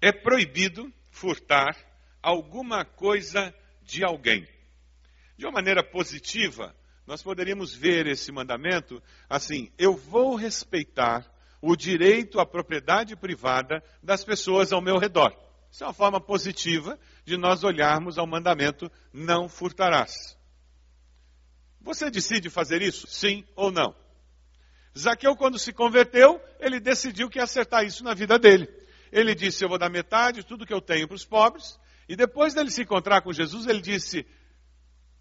É 0.00 0.12
proibido 0.12 0.92
furtar 1.10 1.76
alguma 2.22 2.84
coisa 2.84 3.54
de 3.82 4.04
alguém. 4.04 4.46
De 5.36 5.44
uma 5.46 5.52
maneira 5.52 5.82
positiva, 5.82 6.74
nós 7.06 7.22
poderíamos 7.22 7.74
ver 7.74 8.06
esse 8.06 8.32
mandamento 8.32 9.02
assim: 9.28 9.70
eu 9.78 9.96
vou 9.96 10.34
respeitar 10.34 11.24
o 11.60 11.76
direito 11.76 12.40
à 12.40 12.46
propriedade 12.46 13.16
privada 13.16 13.82
das 14.02 14.24
pessoas 14.24 14.72
ao 14.72 14.82
meu 14.82 14.98
redor. 14.98 15.34
Isso 15.70 15.84
é 15.84 15.86
uma 15.86 15.92
forma 15.92 16.20
positiva 16.20 16.98
de 17.24 17.36
nós 17.36 17.62
olharmos 17.64 18.18
ao 18.18 18.26
mandamento: 18.26 18.90
não 19.12 19.48
furtarás. 19.48 20.36
Você 21.80 22.10
decide 22.10 22.50
fazer 22.50 22.82
isso? 22.82 23.06
Sim 23.06 23.44
ou 23.54 23.70
não? 23.70 23.94
Zaqueu, 24.98 25.36
quando 25.36 25.58
se 25.58 25.72
converteu, 25.72 26.40
ele 26.58 26.80
decidiu 26.80 27.28
que 27.28 27.38
ia 27.38 27.44
acertar 27.44 27.84
isso 27.84 28.02
na 28.02 28.14
vida 28.14 28.38
dele. 28.38 28.66
Ele 29.12 29.34
disse: 29.34 29.64
Eu 29.64 29.68
vou 29.68 29.78
dar 29.78 29.90
metade 29.90 30.40
de 30.40 30.46
tudo 30.46 30.66
que 30.66 30.74
eu 30.74 30.80
tenho 30.80 31.06
para 31.06 31.14
os 31.14 31.24
pobres. 31.24 31.78
E 32.08 32.14
depois 32.14 32.54
dele 32.54 32.70
se 32.70 32.82
encontrar 32.82 33.22
com 33.22 33.32
Jesus, 33.32 33.66
ele 33.66 33.80
disse: 33.80 34.26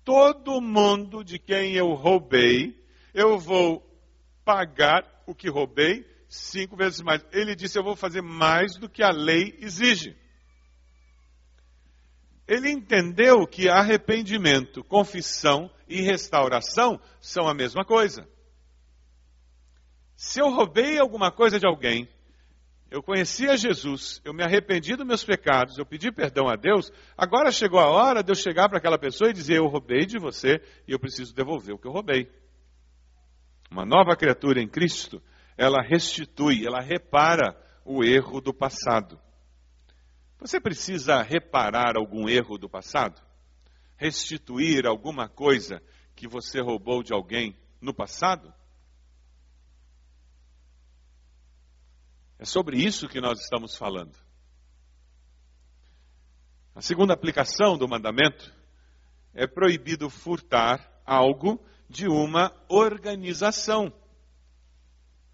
Todo 0.03 0.61
mundo 0.61 1.23
de 1.23 1.39
quem 1.39 1.73
eu 1.73 1.93
roubei, 1.93 2.75
eu 3.13 3.39
vou 3.39 3.83
pagar 4.43 5.23
o 5.25 5.33
que 5.33 5.49
roubei 5.49 6.05
cinco 6.27 6.75
vezes 6.75 7.01
mais. 7.01 7.25
Ele 7.31 7.55
disse: 7.55 7.77
Eu 7.77 7.83
vou 7.83 7.95
fazer 7.95 8.21
mais 8.21 8.77
do 8.77 8.89
que 8.89 9.01
a 9.01 9.11
lei 9.11 9.57
exige. 9.59 10.15
Ele 12.47 12.69
entendeu 12.69 13.47
que 13.47 13.67
arrependimento, 13.67 14.83
confissão 14.83 15.71
e 15.87 16.01
restauração 16.01 16.99
são 17.19 17.47
a 17.47 17.55
mesma 17.55 17.83
coisa. 17.83 18.27
Se 20.15 20.39
eu 20.39 20.49
roubei 20.49 20.99
alguma 20.99 21.31
coisa 21.31 21.59
de 21.59 21.65
alguém, 21.65 22.07
eu 22.95 23.03
conhecia 23.03 23.57
Jesus, 23.57 24.21
eu 24.23 24.33
me 24.33 24.41
arrependi 24.41 24.95
dos 24.95 25.05
meus 25.05 25.21
pecados, 25.21 25.77
eu 25.77 25.85
pedi 25.85 26.13
perdão 26.13 26.47
a 26.47 26.55
Deus, 26.55 26.89
agora 27.17 27.51
chegou 27.51 27.77
a 27.77 27.89
hora 27.89 28.23
de 28.23 28.31
eu 28.31 28.35
chegar 28.35 28.69
para 28.69 28.77
aquela 28.77 28.97
pessoa 28.97 29.29
e 29.29 29.33
dizer: 29.33 29.57
Eu 29.57 29.67
roubei 29.67 30.05
de 30.05 30.17
você 30.17 30.61
e 30.87 30.93
eu 30.93 30.99
preciso 30.99 31.35
devolver 31.35 31.75
o 31.75 31.77
que 31.77 31.85
eu 31.85 31.91
roubei. 31.91 32.31
Uma 33.69 33.85
nova 33.85 34.15
criatura 34.15 34.61
em 34.61 34.67
Cristo, 34.69 35.21
ela 35.57 35.81
restitui, 35.81 36.65
ela 36.65 36.79
repara 36.79 37.53
o 37.83 38.01
erro 38.01 38.39
do 38.39 38.53
passado. 38.53 39.19
Você 40.39 40.57
precisa 40.57 41.21
reparar 41.21 41.97
algum 41.97 42.29
erro 42.29 42.57
do 42.57 42.69
passado? 42.69 43.21
Restituir 43.97 44.87
alguma 44.87 45.27
coisa 45.27 45.83
que 46.15 46.29
você 46.29 46.61
roubou 46.61 47.03
de 47.03 47.13
alguém 47.13 47.57
no 47.81 47.93
passado? 47.93 48.53
É 52.37 52.45
sobre 52.45 52.77
isso 52.77 53.07
que 53.07 53.21
nós 53.21 53.39
estamos 53.39 53.75
falando. 53.75 54.15
A 56.75 56.81
segunda 56.81 57.13
aplicação 57.13 57.77
do 57.77 57.87
mandamento 57.87 58.53
é 59.33 59.47
proibido 59.47 60.09
furtar 60.09 61.01
algo 61.05 61.63
de 61.89 62.07
uma 62.07 62.53
organização. 62.67 63.93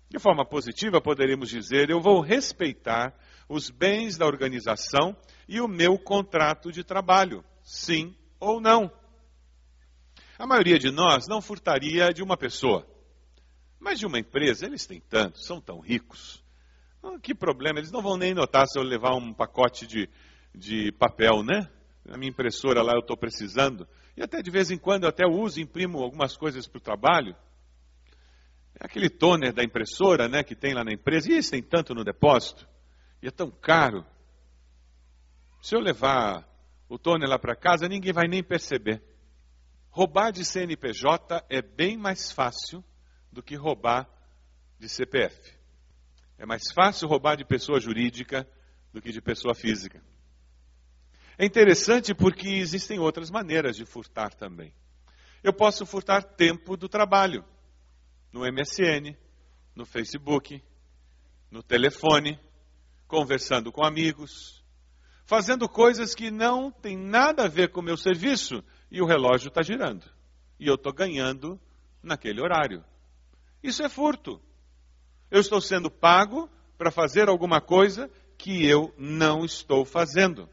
De 0.10 0.20
forma 0.20 0.46
positiva, 0.46 1.02
poderíamos 1.02 1.50
dizer: 1.50 1.90
eu 1.90 2.00
vou 2.00 2.22
respeitar 2.22 3.18
os 3.50 3.70
bens 3.70 4.18
da 4.18 4.26
organização 4.26 5.16
e 5.48 5.60
o 5.60 5.68
meu 5.68 5.98
contrato 5.98 6.72
de 6.72 6.84
trabalho, 6.84 7.44
sim 7.64 8.16
ou 8.40 8.62
não. 8.62 8.92
A 10.38 10.46
maioria 10.46 10.78
de 10.78 10.92
nós 10.92 11.28
não 11.28 11.42
furtaria 11.42 12.14
de 12.14 12.22
uma 12.22 12.38
pessoa, 12.38 12.86
mas 13.80 14.00
de 14.00 14.06
uma 14.06 14.20
empresa, 14.20 14.66
eles 14.66 14.86
têm 14.86 15.00
tanto, 15.00 15.40
são 15.40 15.62
tão 15.62 15.80
ricos. 15.80 16.41
Ah, 17.04 17.18
que 17.20 17.34
problema, 17.34 17.80
eles 17.80 17.92
não 17.92 18.02
vão 18.02 18.16
nem 18.16 18.34
notar 18.34 18.68
se 18.68 18.78
eu 18.78 18.84
levar 18.84 19.16
um 19.16 19.34
pacote 19.34 19.88
de, 19.88 20.10
de 20.54 20.92
papel, 20.92 21.44
né? 21.44 21.70
Na 22.06 22.18
minha 22.18 22.30
impressora 22.30 22.82
lá 22.82 22.94
eu 22.94 23.00
estou 23.00 23.18
precisando. 23.18 23.88
E 24.16 24.22
até 24.22 24.42
de 24.42 24.52
vez 24.52 24.70
em 24.70 24.78
quando 24.78 25.04
eu 25.04 25.10
até 25.10 25.26
uso, 25.26 25.60
imprimo 25.60 26.00
algumas 26.00 26.36
coisas 26.38 26.68
para 26.68 26.78
o 26.78 26.82
trabalho. 26.82 27.36
É 28.80 28.86
aquele 28.86 29.10
toner 29.10 29.54
da 29.54 29.64
impressora, 29.64 30.28
né, 30.28 30.44
que 30.44 30.56
tem 30.56 30.74
lá 30.74 30.84
na 30.84 30.92
empresa. 30.92 31.30
E 31.30 31.34
eles 31.34 31.50
têm 31.50 31.62
tanto 31.62 31.94
no 31.94 32.04
depósito. 32.04 32.68
E 33.22 33.28
é 33.28 33.32
tão 33.32 33.50
caro. 33.50 34.06
Se 35.62 35.76
eu 35.76 35.80
levar 35.80 36.48
o 36.90 36.98
toner 36.98 37.30
lá 37.30 37.40
para 37.40 37.56
casa, 37.56 37.88
ninguém 37.88 38.12
vai 38.12 38.28
nem 38.28 38.44
perceber. 38.44 39.02
Roubar 39.90 40.32
de 40.32 40.44
CNPJ 40.44 41.46
é 41.50 41.62
bem 41.62 41.98
mais 41.98 42.32
fácil 42.32 42.84
do 43.32 43.44
que 43.44 43.56
roubar 43.56 44.10
de 44.80 44.90
CPF. 44.90 45.61
É 46.42 46.46
mais 46.48 46.72
fácil 46.74 47.08
roubar 47.08 47.38
de 47.38 47.46
pessoa 47.46 47.80
jurídica 47.80 48.50
do 48.92 49.00
que 49.00 49.12
de 49.12 49.22
pessoa 49.22 49.54
física. 49.54 50.04
É 51.38 51.46
interessante 51.46 52.16
porque 52.16 52.50
existem 52.50 52.98
outras 52.98 53.30
maneiras 53.30 53.76
de 53.76 53.86
furtar 53.86 54.34
também. 54.34 54.74
Eu 55.44 55.54
posso 55.54 55.86
furtar 55.86 56.24
tempo 56.24 56.76
do 56.76 56.90
trabalho 56.90 57.46
no 58.34 58.40
MSN, 58.40 59.16
no 59.76 59.86
Facebook, 59.86 60.64
no 61.52 61.62
telefone, 61.62 62.40
conversando 63.08 63.72
com 63.72 63.86
amigos, 63.86 64.66
fazendo 65.26 65.70
coisas 65.70 66.16
que 66.16 66.32
não 66.32 66.72
têm 66.72 66.98
nada 66.98 67.46
a 67.46 67.48
ver 67.48 67.70
com 67.70 67.82
o 67.82 67.84
meu 67.84 67.98
serviço 67.98 68.64
e 68.90 69.00
o 69.00 69.06
relógio 69.06 69.50
está 69.50 69.62
girando. 69.62 70.12
E 70.60 70.66
eu 70.66 70.74
estou 70.74 70.92
ganhando 70.92 71.62
naquele 72.02 72.42
horário. 72.42 72.84
Isso 73.62 73.84
é 73.84 73.90
furto. 73.90 74.42
Eu 75.32 75.40
estou 75.40 75.62
sendo 75.62 75.90
pago 75.90 76.50
para 76.78 76.92
fazer 76.92 77.30
alguma 77.30 77.62
coisa 77.62 78.12
que 78.38 78.66
eu 78.68 78.94
não 78.98 79.46
estou 79.46 79.86
fazendo. 79.86 80.50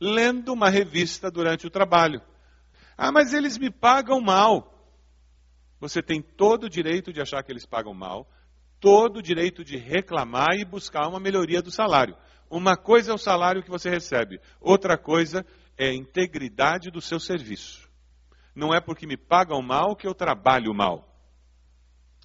Lendo 0.00 0.52
uma 0.52 0.70
revista 0.70 1.30
durante 1.30 1.66
o 1.66 1.70
trabalho. 1.70 2.22
Ah, 2.96 3.10
mas 3.10 3.32
eles 3.32 3.58
me 3.58 3.70
pagam 3.70 4.20
mal. 4.20 4.72
Você 5.80 6.00
tem 6.00 6.22
todo 6.22 6.64
o 6.64 6.70
direito 6.70 7.12
de 7.12 7.20
achar 7.20 7.42
que 7.42 7.50
eles 7.50 7.66
pagam 7.66 7.92
mal, 7.92 8.30
todo 8.80 9.18
o 9.18 9.22
direito 9.22 9.64
de 9.64 9.76
reclamar 9.76 10.54
e 10.54 10.64
buscar 10.64 11.08
uma 11.08 11.18
melhoria 11.18 11.60
do 11.60 11.70
salário. 11.70 12.16
Uma 12.48 12.76
coisa 12.76 13.10
é 13.10 13.14
o 13.14 13.18
salário 13.18 13.62
que 13.62 13.70
você 13.70 13.90
recebe, 13.90 14.40
outra 14.60 14.96
coisa 14.96 15.44
é 15.76 15.88
a 15.88 15.94
integridade 15.94 16.90
do 16.90 17.00
seu 17.00 17.18
serviço. 17.18 17.88
Não 18.54 18.72
é 18.72 18.80
porque 18.80 19.06
me 19.06 19.16
pagam 19.16 19.60
mal 19.60 19.96
que 19.96 20.06
eu 20.06 20.14
trabalho 20.14 20.72
mal. 20.72 21.08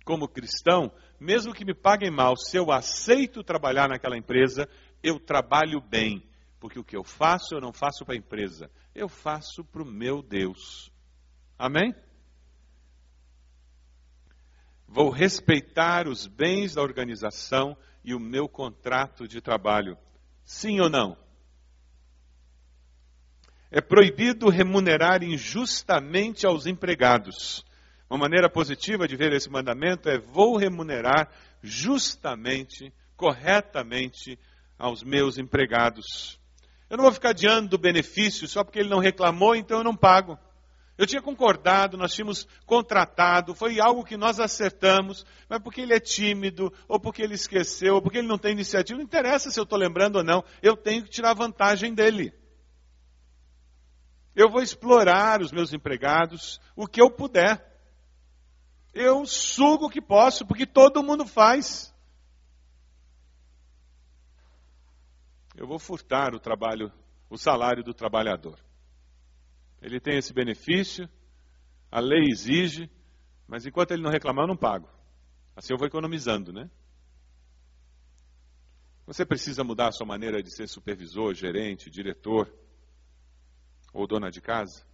Como 0.06 0.28
cristão, 0.28 0.92
mesmo 1.20 1.54
que 1.54 1.66
me 1.66 1.74
paguem 1.74 2.10
mal, 2.10 2.36
se 2.38 2.58
eu 2.58 2.72
aceito 2.72 3.44
trabalhar 3.44 3.90
naquela 3.90 4.18
empresa, 4.18 4.68
eu 5.04 5.20
trabalho 5.20 5.82
bem. 5.82 6.24
Porque 6.60 6.80
o 6.80 6.84
que 6.84 6.96
eu 6.96 7.04
faço, 7.04 7.56
eu 7.56 7.62
não 7.62 7.72
faço 7.72 8.06
para 8.06 8.16
a 8.16 8.18
empresa, 8.18 8.70
eu 8.94 9.08
faço 9.08 9.64
para 9.64 9.82
o 9.82 9.86
meu 9.86 10.22
Deus. 10.22 10.92
Amém? 11.58 11.94
Vou 14.88 15.10
respeitar 15.10 16.08
os 16.08 16.26
bens 16.26 16.74
da 16.74 16.82
organização 16.82 17.78
e 18.04 18.14
o 18.14 18.20
meu 18.20 18.50
contrato 18.50 19.28
de 19.28 19.40
trabalho. 19.40 19.98
Sim 20.44 20.80
ou 20.80 20.90
não? 20.90 21.18
É 23.70 23.80
proibido 23.80 24.50
remunerar 24.50 25.22
injustamente 25.24 26.46
aos 26.46 26.66
empregados. 26.66 27.64
Uma 28.10 28.18
maneira 28.18 28.50
positiva 28.50 29.08
de 29.08 29.16
ver 29.16 29.32
esse 29.34 29.50
mandamento 29.50 30.10
é: 30.10 30.18
vou 30.18 30.58
remunerar 30.58 31.30
justamente, 31.62 32.92
corretamente 33.16 34.40
aos 34.78 35.04
meus 35.04 35.38
empregados. 35.38 36.40
Eu 36.90 36.98
não 36.98 37.04
vou 37.04 37.14
ficar 37.14 37.30
adiando 37.30 37.70
do 37.70 37.78
benefício 37.78 38.48
só 38.48 38.64
porque 38.64 38.80
ele 38.80 38.90
não 38.90 39.00
reclamou, 39.00 39.56
então 39.56 39.78
eu 39.78 39.84
não 39.84 39.96
pago. 39.96 40.40
Eu 40.98 41.06
tinha 41.06 41.22
concordado, 41.22 41.98
nós 41.98 42.14
tínhamos 42.14 42.46
contratado, 42.66 43.56
foi 43.56 43.80
algo 43.80 44.04
que 44.04 44.18
nós 44.18 44.38
acertamos, 44.38 45.26
mas 45.48 45.62
porque 45.62 45.80
ele 45.80 45.94
é 45.94 46.00
tímido, 46.00 46.74
ou 46.90 47.00
porque 47.00 47.22
ele 47.22 47.36
esqueceu, 47.36 47.96
ou 47.96 48.02
porque 48.02 48.18
ele 48.18 48.28
não 48.28 48.38
tem 48.38 48.52
iniciativa, 48.52 48.98
não 48.98 49.06
interessa 49.06 49.50
se 49.50 49.58
eu 49.58 49.64
estou 49.64 49.80
lembrando 49.80 50.18
ou 50.18 50.24
não, 50.24 50.44
eu 50.62 50.76
tenho 50.76 51.04
que 51.04 51.10
tirar 51.10 51.34
vantagem 51.34 51.94
dele. 51.94 52.34
Eu 54.36 54.50
vou 54.50 54.62
explorar 54.62 55.42
os 55.42 55.54
meus 55.54 55.72
empregados 55.74 56.60
o 56.76 56.88
que 56.88 57.02
eu 57.02 57.10
puder. 57.10 57.69
Eu 58.94 59.26
sugo 59.26 59.86
o 59.86 59.90
que 59.90 60.02
posso, 60.02 60.46
porque 60.46 60.66
todo 60.66 61.04
mundo 61.04 61.26
faz. 61.26 61.94
Eu 65.56 65.68
vou 65.68 65.78
furtar 65.78 66.34
o 66.34 66.40
trabalho, 66.40 66.92
o 67.30 67.38
salário 67.38 67.84
do 67.84 67.94
trabalhador. 67.94 68.60
Ele 69.82 70.00
tem 70.00 70.18
esse 70.18 70.34
benefício, 70.34 71.08
a 71.92 72.00
lei 72.00 72.26
exige, 72.30 72.90
mas 73.48 73.66
enquanto 73.66 73.92
ele 73.92 74.02
não 74.02 74.12
reclamar, 74.12 74.44
eu 74.44 74.50
não 74.50 74.58
pago. 74.58 74.90
Assim 75.56 75.74
eu 75.74 75.78
vou 75.78 75.88
economizando, 75.88 76.54
né? 76.54 76.70
Você 79.06 79.26
precisa 79.26 79.64
mudar 79.64 79.88
a 79.88 79.92
sua 79.92 80.06
maneira 80.06 80.42
de 80.42 80.54
ser 80.54 80.68
supervisor, 80.68 81.34
gerente, 81.34 81.90
diretor 81.90 82.54
ou 83.92 84.06
dona 84.06 84.30
de 84.30 84.40
casa? 84.40 84.86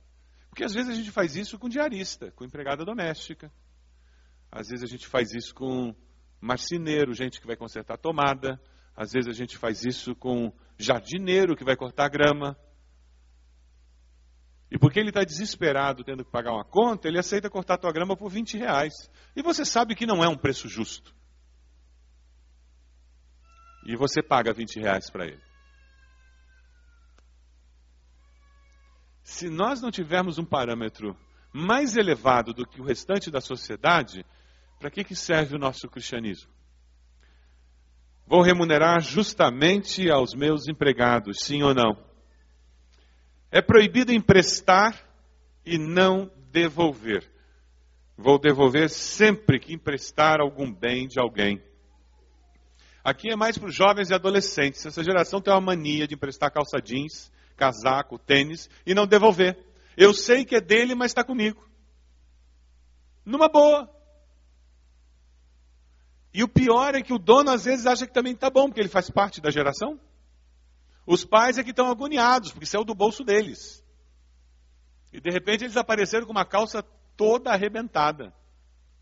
Porque 0.50 0.64
às 0.64 0.74
vezes 0.74 0.90
a 0.90 0.96
gente 0.96 1.12
faz 1.12 1.36
isso 1.36 1.60
com 1.60 1.68
diarista, 1.68 2.32
com 2.32 2.46
empregada 2.46 2.86
doméstica. 2.86 3.52
Às 4.56 4.70
vezes 4.70 4.86
a 4.86 4.88
gente 4.88 5.06
faz 5.06 5.34
isso 5.34 5.54
com 5.54 5.94
marceneiro, 6.40 7.14
gente 7.14 7.42
que 7.42 7.46
vai 7.46 7.58
consertar 7.58 7.98
tomada. 7.98 8.58
Às 8.96 9.12
vezes 9.12 9.30
a 9.30 9.34
gente 9.34 9.58
faz 9.58 9.84
isso 9.84 10.16
com 10.16 10.54
jardineiro 10.78 11.58
que 11.58 11.66
vai 11.66 11.76
cortar 11.76 12.08
grama. 12.08 12.58
E 14.72 14.80
porque 14.80 14.98
ele 14.98 15.10
está 15.10 15.26
desesperado 15.26 16.06
tendo 16.06 16.24
que 16.24 16.32
pagar 16.32 16.54
uma 16.54 16.64
conta, 16.64 17.10
ele 17.10 17.20
aceita 17.20 17.50
cortar 17.50 17.78
tua 17.78 17.92
grama 17.92 18.16
por 18.16 18.30
20 18.30 18.58
reais. 18.58 18.94
E 19.36 19.44
você 19.44 19.66
sabe 19.66 19.94
que 19.94 20.06
não 20.06 20.24
é 20.24 20.30
um 20.30 20.38
preço 20.38 20.70
justo. 20.70 21.14
E 23.86 23.98
você 23.98 24.24
paga 24.24 24.54
20 24.54 24.80
reais 24.80 25.10
para 25.10 25.26
ele. 25.26 25.44
Se 29.22 29.50
nós 29.50 29.82
não 29.82 29.92
tivermos 29.92 30.38
um 30.38 30.46
parâmetro 30.46 31.18
mais 31.52 31.98
elevado 31.98 32.54
do 32.54 32.66
que 32.66 32.80
o 32.80 32.86
restante 32.86 33.30
da 33.30 33.42
sociedade, 33.42 34.26
para 34.80 34.90
que, 34.90 35.04
que 35.04 35.16
serve 35.16 35.56
o 35.56 35.60
nosso 35.60 35.88
cristianismo? 35.90 36.52
Vou 38.28 38.42
remunerar 38.42 39.02
justamente 39.02 40.10
aos 40.10 40.34
meus 40.34 40.68
empregados, 40.68 41.38
sim 41.42 41.62
ou 41.62 41.74
não? 41.74 41.96
É 43.52 43.62
proibido 43.62 44.12
emprestar 44.12 45.00
e 45.66 45.78
não 45.78 46.32
devolver. 46.52 47.30
Vou 48.18 48.40
devolver 48.40 48.90
sempre 48.90 49.60
que 49.60 49.74
emprestar 49.74 50.40
algum 50.40 50.74
bem 50.74 51.08
de 51.08 51.20
alguém. 51.20 51.62
Aqui 53.04 53.30
é 53.30 53.36
mais 53.36 53.58
para 53.58 53.70
os 53.70 53.76
jovens 53.76 54.10
e 54.10 54.14
adolescentes. 54.16 54.86
Essa 54.86 55.04
geração 55.04 55.40
tem 55.40 55.54
uma 55.54 55.62
mania 55.62 56.08
de 56.08 56.16
emprestar 56.16 56.52
calça 56.52 56.82
jeans, 56.82 57.32
casaco, 57.56 58.18
tênis 58.18 58.70
e 58.86 58.96
não 58.96 59.06
devolver. 59.06 59.58
Eu 59.96 60.14
sei 60.14 60.44
que 60.44 60.56
é 60.56 60.62
dele, 60.62 60.96
mas 60.96 61.12
está 61.12 61.24
comigo. 61.24 61.64
Numa 63.24 63.48
boa. 63.48 63.95
E 66.36 66.44
o 66.44 66.50
pior 66.50 66.94
é 66.96 67.02
que 67.02 67.14
o 67.14 67.18
dono 67.18 67.50
às 67.50 67.64
vezes 67.64 67.86
acha 67.86 68.06
que 68.06 68.14
também 68.14 68.34
está 68.34 68.50
bom, 68.50 68.66
porque 68.66 68.82
ele 68.82 68.90
faz 68.90 69.10
parte 69.10 69.40
da 69.40 69.50
geração. 69.50 69.98
Os 71.08 71.24
pais 71.24 71.58
é 71.58 71.64
que 71.64 71.70
estão 71.70 71.90
agoniados, 71.90 72.52
porque 72.52 72.66
saiu 72.66 72.84
do 72.84 72.94
bolso 72.94 73.24
deles. 73.24 73.82
E 75.14 75.22
de 75.22 75.32
repente 75.32 75.64
eles 75.64 75.78
apareceram 75.78 76.26
com 76.26 76.34
uma 76.34 76.44
calça 76.44 76.84
toda 77.16 77.52
arrebentada. 77.52 78.34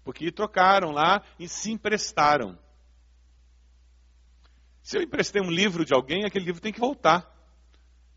Porque 0.04 0.32
trocaram 0.32 0.92
lá 0.92 1.24
e 1.40 1.48
se 1.48 1.72
emprestaram. 1.72 2.56
Se 4.84 5.00
eu 5.00 5.02
emprestei 5.02 5.42
um 5.42 5.50
livro 5.50 5.84
de 5.84 5.96
alguém, 5.96 6.26
aquele 6.26 6.46
livro 6.46 6.62
tem 6.62 6.72
que 6.72 6.80
voltar. 6.80 7.28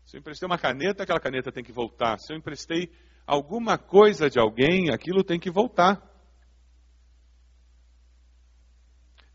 Se 0.05 0.15
eu 0.15 0.19
emprestei 0.19 0.45
uma 0.45 0.59
caneta, 0.59 1.01
aquela 1.01 1.19
caneta 1.19 1.51
tem 1.51 1.63
que 1.63 1.71
voltar. 1.71 2.19
Se 2.19 2.31
eu 2.31 2.37
emprestei 2.37 2.91
alguma 3.25 3.79
coisa 3.79 4.29
de 4.29 4.37
alguém, 4.37 4.91
aquilo 4.91 5.23
tem 5.23 5.39
que 5.39 5.49
voltar. 5.49 6.07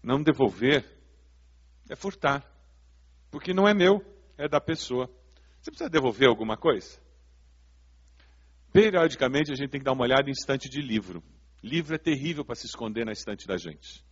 Não 0.02 0.22
devolver 0.22 0.84
é 1.88 1.96
furtar, 1.96 2.44
porque 3.30 3.54
não 3.54 3.68
é 3.68 3.74
meu 3.74 4.04
é 4.36 4.48
da 4.48 4.60
pessoa. 4.60 5.06
Você 5.60 5.70
precisa 5.70 5.88
devolver 5.88 6.28
alguma 6.28 6.56
coisa? 6.56 7.00
Periodicamente 8.72 9.52
a 9.52 9.54
gente 9.54 9.70
tem 9.70 9.80
que 9.80 9.84
dar 9.84 9.92
uma 9.92 10.04
olhada 10.04 10.28
em 10.28 10.32
estante 10.32 10.68
de 10.68 10.80
livro. 10.80 11.22
Livro 11.62 11.94
é 11.94 11.98
terrível 11.98 12.44
para 12.44 12.56
se 12.56 12.66
esconder 12.66 13.04
na 13.04 13.12
estante 13.12 13.46
da 13.46 13.56
gente. 13.56 14.04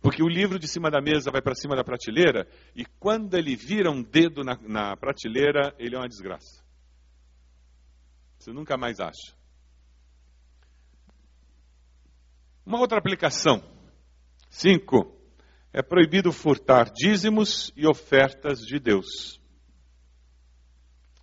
Porque 0.00 0.22
o 0.22 0.28
livro 0.28 0.58
de 0.58 0.68
cima 0.68 0.90
da 0.90 1.00
mesa 1.00 1.30
vai 1.30 1.42
para 1.42 1.54
cima 1.54 1.74
da 1.74 1.82
prateleira 1.82 2.48
e 2.74 2.84
quando 2.84 3.34
ele 3.34 3.56
vira 3.56 3.90
um 3.90 4.02
dedo 4.02 4.42
na, 4.44 4.56
na 4.62 4.96
prateleira, 4.96 5.74
ele 5.78 5.96
é 5.96 5.98
uma 5.98 6.08
desgraça. 6.08 6.64
Você 8.38 8.52
nunca 8.52 8.76
mais 8.76 9.00
acha. 9.00 9.34
Uma 12.64 12.78
outra 12.78 12.98
aplicação. 12.98 13.75
Cinco. 14.56 15.14
É 15.70 15.82
proibido 15.82 16.32
furtar 16.32 16.90
dízimos 16.90 17.70
e 17.76 17.86
ofertas 17.86 18.60
de 18.60 18.78
Deus. 18.78 19.38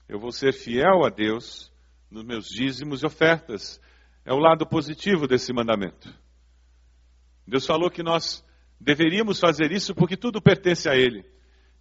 Eu 0.08 0.20
vou 0.20 0.32
ser 0.32 0.54
fiel 0.54 1.04
a 1.04 1.10
Deus 1.10 1.74
nos 2.12 2.24
meus 2.24 2.46
dízimos 2.46 3.02
e 3.02 3.08
ofertas. 3.08 3.82
É 4.24 4.32
o 4.32 4.38
lado 4.38 4.68
positivo 4.68 5.28
desse 5.28 5.52
mandamento. 5.52 6.14
Deus 7.48 7.66
falou 7.66 7.90
que 7.90 8.04
nós 8.04 8.46
deveríamos 8.80 9.40
fazer 9.40 9.72
isso 9.72 9.96
porque 9.96 10.16
tudo 10.16 10.40
pertence 10.40 10.88
a 10.88 10.96
Ele. 10.96 11.26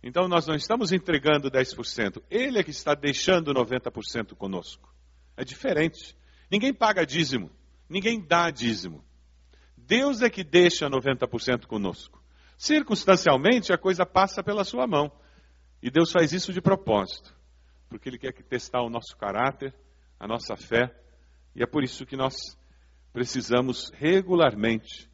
Então 0.02 0.28
nós 0.28 0.46
não 0.46 0.54
estamos 0.54 0.90
entregando 0.90 1.50
10%. 1.50 2.22
Ele 2.30 2.60
é 2.60 2.64
que 2.64 2.70
está 2.70 2.94
deixando 2.94 3.52
90% 3.52 4.34
conosco. 4.36 4.90
É 5.36 5.44
diferente. 5.44 6.16
Ninguém 6.50 6.72
paga 6.72 7.04
dízimo. 7.04 7.50
Ninguém 7.90 8.26
dá 8.26 8.50
dízimo. 8.50 9.04
Deus 9.86 10.22
é 10.22 10.30
que 10.30 10.44
deixa 10.44 10.88
90% 10.88 11.66
conosco. 11.66 12.22
Circunstancialmente, 12.56 13.72
a 13.72 13.78
coisa 13.78 14.06
passa 14.06 14.42
pela 14.42 14.64
sua 14.64 14.86
mão. 14.86 15.10
E 15.82 15.90
Deus 15.90 16.12
faz 16.12 16.32
isso 16.32 16.52
de 16.52 16.60
propósito, 16.60 17.34
porque 17.88 18.08
Ele 18.08 18.18
quer 18.18 18.32
testar 18.32 18.82
o 18.82 18.88
nosso 18.88 19.16
caráter, 19.16 19.74
a 20.18 20.28
nossa 20.28 20.56
fé, 20.56 20.94
e 21.56 21.62
é 21.62 21.66
por 21.66 21.82
isso 21.82 22.06
que 22.06 22.16
nós 22.16 22.34
precisamos 23.12 23.90
regularmente, 23.94 25.10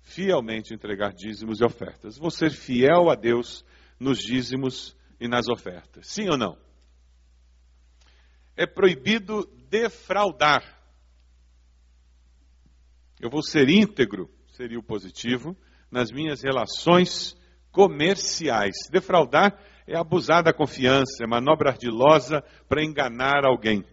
fielmente 0.00 0.72
entregar 0.72 1.12
dízimos 1.12 1.60
e 1.60 1.64
ofertas. 1.64 2.16
Vou 2.16 2.30
ser 2.30 2.50
fiel 2.50 3.10
a 3.10 3.16
Deus 3.16 3.64
nos 3.98 4.18
dízimos 4.18 4.96
e 5.20 5.26
nas 5.26 5.48
ofertas. 5.48 6.06
Sim 6.06 6.28
ou 6.30 6.38
não? 6.38 6.56
É 8.56 8.66
proibido 8.66 9.44
defraudar. 9.68 10.77
Eu 13.20 13.28
vou 13.28 13.42
ser 13.42 13.68
íntegro, 13.68 14.30
seria 14.48 14.78
o 14.78 14.82
positivo 14.82 15.56
nas 15.90 16.10
minhas 16.10 16.42
relações 16.42 17.36
comerciais. 17.72 18.76
Defraudar 18.90 19.58
é 19.86 19.96
abusar 19.96 20.42
da 20.42 20.52
confiança, 20.52 21.24
é 21.24 21.26
manobra 21.26 21.70
ardilosa 21.70 22.42
para 22.68 22.84
enganar 22.84 23.44
alguém. 23.44 23.84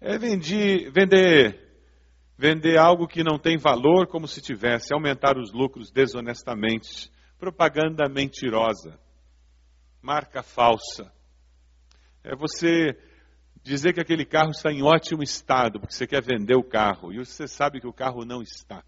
É 0.00 0.16
vender, 0.16 0.90
vender, 0.90 1.70
vender 2.38 2.78
algo 2.78 3.06
que 3.06 3.22
não 3.22 3.38
tem 3.38 3.58
valor 3.58 4.06
como 4.06 4.26
se 4.26 4.40
tivesse, 4.40 4.94
aumentar 4.94 5.36
os 5.36 5.52
lucros 5.52 5.90
desonestamente, 5.90 7.10
propaganda 7.38 8.08
mentirosa, 8.08 8.98
marca 10.00 10.42
falsa. 10.42 11.12
É 12.24 12.34
você 12.34 12.96
dizer 13.62 13.92
que 13.92 14.00
aquele 14.00 14.24
carro 14.24 14.50
está 14.50 14.70
em 14.70 14.82
ótimo 14.82 15.22
estado, 15.22 15.80
porque 15.80 15.94
você 15.94 16.06
quer 16.06 16.22
vender 16.22 16.56
o 16.56 16.64
carro, 16.64 17.12
e 17.12 17.18
você 17.18 17.46
sabe 17.46 17.80
que 17.80 17.86
o 17.86 17.92
carro 17.92 18.24
não 18.24 18.42
está. 18.42 18.84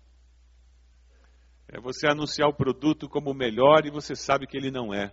É 1.68 1.80
você 1.80 2.06
anunciar 2.06 2.48
o 2.48 2.54
produto 2.54 3.08
como 3.08 3.30
o 3.30 3.34
melhor 3.34 3.86
e 3.86 3.90
você 3.90 4.14
sabe 4.14 4.46
que 4.46 4.56
ele 4.56 4.70
não 4.70 4.92
é. 4.92 5.10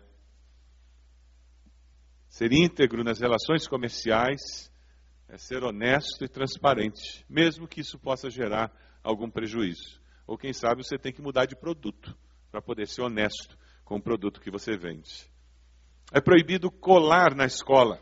Ser 2.27 2.51
íntegro 2.51 3.03
nas 3.03 3.19
relações 3.19 3.67
comerciais 3.67 4.69
é 5.29 5.37
ser 5.37 5.63
honesto 5.63 6.25
e 6.25 6.27
transparente, 6.27 7.25
mesmo 7.29 7.67
que 7.67 7.81
isso 7.81 7.97
possa 7.97 8.29
gerar 8.29 8.71
algum 9.01 9.29
prejuízo. 9.29 10.01
Ou 10.27 10.37
quem 10.37 10.51
sabe 10.51 10.83
você 10.83 10.97
tem 10.97 11.13
que 11.13 11.21
mudar 11.21 11.45
de 11.45 11.55
produto 11.55 12.15
para 12.51 12.61
poder 12.61 12.87
ser 12.87 13.03
honesto 13.03 13.57
com 13.85 13.95
o 13.95 14.01
produto 14.01 14.41
que 14.41 14.51
você 14.51 14.77
vende. 14.77 15.31
É 16.11 16.19
proibido 16.19 16.69
colar 16.69 17.35
na 17.35 17.45
escola. 17.45 18.01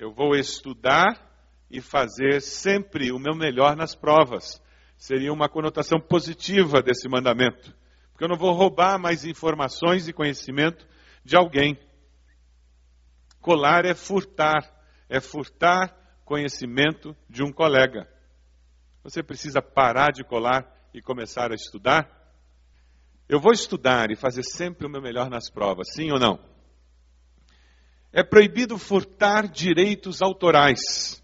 Eu 0.00 0.14
vou 0.14 0.34
estudar 0.34 1.30
e 1.70 1.78
fazer 1.78 2.40
sempre 2.40 3.12
o 3.12 3.18
meu 3.18 3.36
melhor 3.36 3.76
nas 3.76 3.94
provas 3.94 4.58
seria 4.96 5.30
uma 5.30 5.46
conotação 5.46 6.00
positiva 6.00 6.80
desse 6.80 7.06
mandamento. 7.06 7.76
Porque 8.10 8.24
eu 8.24 8.28
não 8.28 8.38
vou 8.38 8.54
roubar 8.54 8.98
mais 8.98 9.26
informações 9.26 10.08
e 10.08 10.12
conhecimento 10.14 10.88
de 11.22 11.36
alguém. 11.36 11.78
Colar 13.42 13.84
é 13.84 13.94
furtar, 13.94 14.74
é 15.06 15.20
furtar 15.20 15.94
conhecimento 16.24 17.14
de 17.28 17.42
um 17.42 17.52
colega. 17.52 18.08
Você 19.04 19.22
precisa 19.22 19.60
parar 19.60 20.12
de 20.12 20.24
colar 20.24 20.64
e 20.94 21.02
começar 21.02 21.52
a 21.52 21.54
estudar? 21.54 22.08
Eu 23.28 23.38
vou 23.38 23.52
estudar 23.52 24.10
e 24.10 24.16
fazer 24.16 24.44
sempre 24.44 24.86
o 24.86 24.90
meu 24.90 25.02
melhor 25.02 25.28
nas 25.28 25.50
provas, 25.50 25.92
sim 25.92 26.10
ou 26.10 26.18
não? 26.18 26.49
É 28.12 28.22
proibido 28.22 28.76
furtar 28.78 29.46
direitos 29.48 30.20
autorais. 30.20 31.22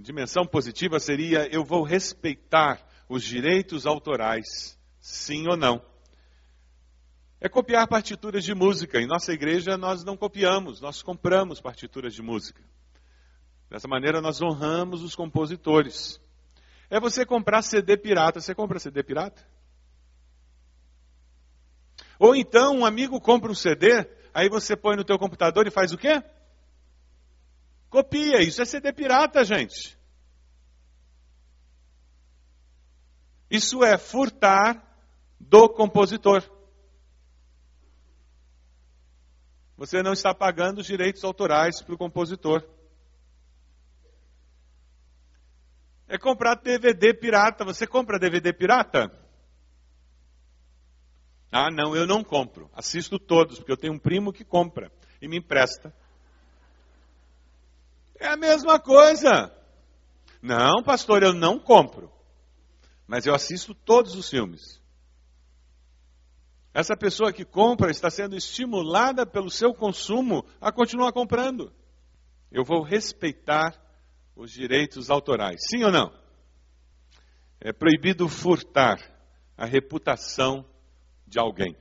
Dimensão 0.00 0.46
positiva 0.46 1.00
seria 1.00 1.46
eu 1.50 1.64
vou 1.64 1.82
respeitar 1.82 2.86
os 3.08 3.22
direitos 3.22 3.86
autorais, 3.86 4.78
sim 5.00 5.48
ou 5.48 5.56
não? 5.56 5.82
É 7.40 7.48
copiar 7.48 7.86
partituras 7.86 8.44
de 8.44 8.54
música. 8.54 9.00
Em 9.00 9.06
nossa 9.06 9.32
igreja 9.32 9.76
nós 9.76 10.04
não 10.04 10.16
copiamos, 10.16 10.80
nós 10.80 11.02
compramos 11.02 11.60
partituras 11.60 12.14
de 12.14 12.22
música. 12.22 12.62
Dessa 13.70 13.88
maneira 13.88 14.20
nós 14.20 14.40
honramos 14.40 15.02
os 15.02 15.14
compositores. 15.14 16.20
É 16.88 17.00
você 17.00 17.24
comprar 17.26 17.62
CD 17.62 17.96
pirata. 17.96 18.40
Você 18.40 18.54
compra 18.54 18.78
CD 18.78 19.02
pirata? 19.02 19.42
Ou 22.18 22.34
então 22.34 22.78
um 22.78 22.86
amigo 22.86 23.20
compra 23.20 23.50
um 23.50 23.54
CD, 23.54 24.08
aí 24.32 24.48
você 24.48 24.76
põe 24.76 24.96
no 24.96 25.04
teu 25.04 25.18
computador 25.18 25.66
e 25.66 25.70
faz 25.70 25.92
o 25.92 25.98
quê? 25.98 26.22
Copia. 27.88 28.42
Isso 28.42 28.60
é 28.60 28.64
CD 28.64 28.92
pirata, 28.92 29.44
gente. 29.44 29.96
Isso 33.50 33.84
é 33.84 33.96
furtar 33.96 34.82
do 35.38 35.68
compositor. 35.68 36.42
Você 39.76 40.02
não 40.02 40.12
está 40.12 40.34
pagando 40.34 40.78
os 40.78 40.86
direitos 40.86 41.22
autorais 41.24 41.82
para 41.82 41.94
o 41.94 41.98
compositor. 41.98 42.68
É 46.08 46.18
comprar 46.18 46.56
DVD 46.56 47.14
pirata. 47.14 47.64
Você 47.64 47.86
compra 47.86 48.18
DVD 48.18 48.52
pirata? 48.52 49.23
Ah, 51.56 51.70
não, 51.70 51.94
eu 51.94 52.04
não 52.04 52.24
compro. 52.24 52.68
Assisto 52.74 53.16
todos, 53.16 53.58
porque 53.58 53.70
eu 53.70 53.76
tenho 53.76 53.92
um 53.92 53.98
primo 53.98 54.32
que 54.32 54.44
compra 54.44 54.90
e 55.22 55.28
me 55.28 55.38
empresta. 55.38 55.94
É 58.18 58.26
a 58.26 58.36
mesma 58.36 58.80
coisa. 58.80 59.56
Não, 60.42 60.82
pastor, 60.82 61.22
eu 61.22 61.32
não 61.32 61.60
compro. 61.60 62.10
Mas 63.06 63.24
eu 63.24 63.32
assisto 63.32 63.72
todos 63.72 64.16
os 64.16 64.28
filmes. 64.28 64.82
Essa 66.74 66.96
pessoa 66.96 67.32
que 67.32 67.44
compra 67.44 67.88
está 67.88 68.10
sendo 68.10 68.34
estimulada 68.34 69.24
pelo 69.24 69.48
seu 69.48 69.72
consumo 69.72 70.44
a 70.60 70.72
continuar 70.72 71.12
comprando. 71.12 71.72
Eu 72.50 72.64
vou 72.64 72.82
respeitar 72.82 73.80
os 74.34 74.50
direitos 74.50 75.08
autorais. 75.08 75.60
Sim 75.70 75.84
ou 75.84 75.92
não? 75.92 76.12
É 77.60 77.72
proibido 77.72 78.28
furtar 78.28 78.98
a 79.56 79.64
reputação 79.64 80.73
de 81.34 81.40
alguém. 81.40 81.76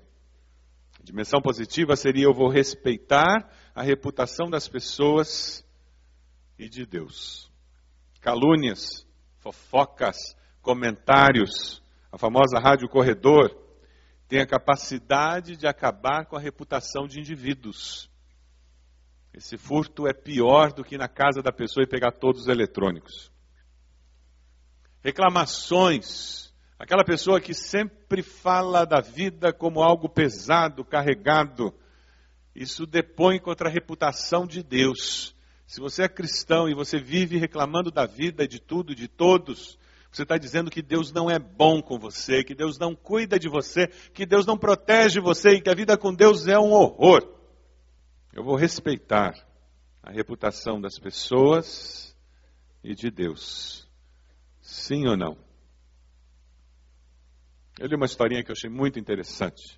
A 0.99 1.03
dimensão 1.03 1.39
positiva 1.39 1.95
seria 1.95 2.25
eu 2.25 2.33
vou 2.33 2.49
respeitar 2.49 3.47
a 3.75 3.83
reputação 3.83 4.49
das 4.49 4.67
pessoas 4.67 5.63
e 6.57 6.67
de 6.67 6.87
Deus. 6.87 7.51
Calúnias, 8.19 9.05
fofocas, 9.37 10.17
comentários, 10.59 11.83
a 12.11 12.17
famosa 12.17 12.57
rádio 12.59 12.89
corredor, 12.89 13.55
tem 14.27 14.41
a 14.41 14.47
capacidade 14.47 15.55
de 15.55 15.67
acabar 15.67 16.25
com 16.25 16.35
a 16.35 16.39
reputação 16.39 17.05
de 17.05 17.19
indivíduos. 17.19 18.09
Esse 19.31 19.55
furto 19.55 20.07
é 20.07 20.13
pior 20.13 20.73
do 20.73 20.83
que 20.83 20.97
na 20.97 21.07
casa 21.07 21.43
da 21.43 21.51
pessoa 21.51 21.83
e 21.83 21.89
pegar 21.89 22.11
todos 22.13 22.43
os 22.43 22.47
eletrônicos. 22.47 23.31
Reclamações. 25.03 26.52
Aquela 26.77 27.03
pessoa 27.03 27.39
que 27.39 27.53
sempre 27.53 28.21
fala 28.21 28.85
da 28.85 28.99
vida 28.99 29.53
como 29.53 29.81
algo 29.81 30.09
pesado, 30.09 30.83
carregado. 30.83 31.73
Isso 32.55 32.85
depõe 32.85 33.39
contra 33.39 33.69
a 33.69 33.71
reputação 33.71 34.45
de 34.45 34.61
Deus. 34.61 35.35
Se 35.65 35.79
você 35.79 36.03
é 36.03 36.09
cristão 36.09 36.67
e 36.67 36.73
você 36.73 36.99
vive 36.99 37.37
reclamando 37.37 37.89
da 37.89 38.05
vida, 38.05 38.47
de 38.47 38.59
tudo, 38.59 38.93
de 38.93 39.07
todos, 39.07 39.79
você 40.11 40.23
está 40.23 40.37
dizendo 40.37 40.69
que 40.69 40.81
Deus 40.81 41.11
não 41.11 41.29
é 41.29 41.39
bom 41.39 41.81
com 41.81 41.97
você, 41.97 42.43
que 42.43 42.53
Deus 42.53 42.77
não 42.77 42.95
cuida 42.95 43.39
de 43.39 43.49
você, 43.49 43.87
que 43.87 44.25
Deus 44.25 44.45
não 44.45 44.57
protege 44.57 45.19
você 45.19 45.53
e 45.53 45.61
que 45.61 45.69
a 45.69 45.75
vida 45.75 45.97
com 45.97 46.13
Deus 46.13 46.47
é 46.47 46.59
um 46.59 46.71
horror. 46.71 47.27
Eu 48.31 48.43
vou 48.43 48.55
respeitar 48.55 49.33
a 50.03 50.11
reputação 50.11 50.79
das 50.79 50.99
pessoas 50.99 52.15
e 52.83 52.93
de 52.93 53.09
Deus. 53.09 53.89
Sim 54.61 55.07
ou 55.07 55.17
não? 55.17 55.37
Eu 57.83 57.89
li 57.89 57.95
uma 57.95 58.05
historinha 58.05 58.41
que 58.41 58.49
eu 58.49 58.55
achei 58.57 58.69
muito 58.69 58.97
interessante. 58.97 59.77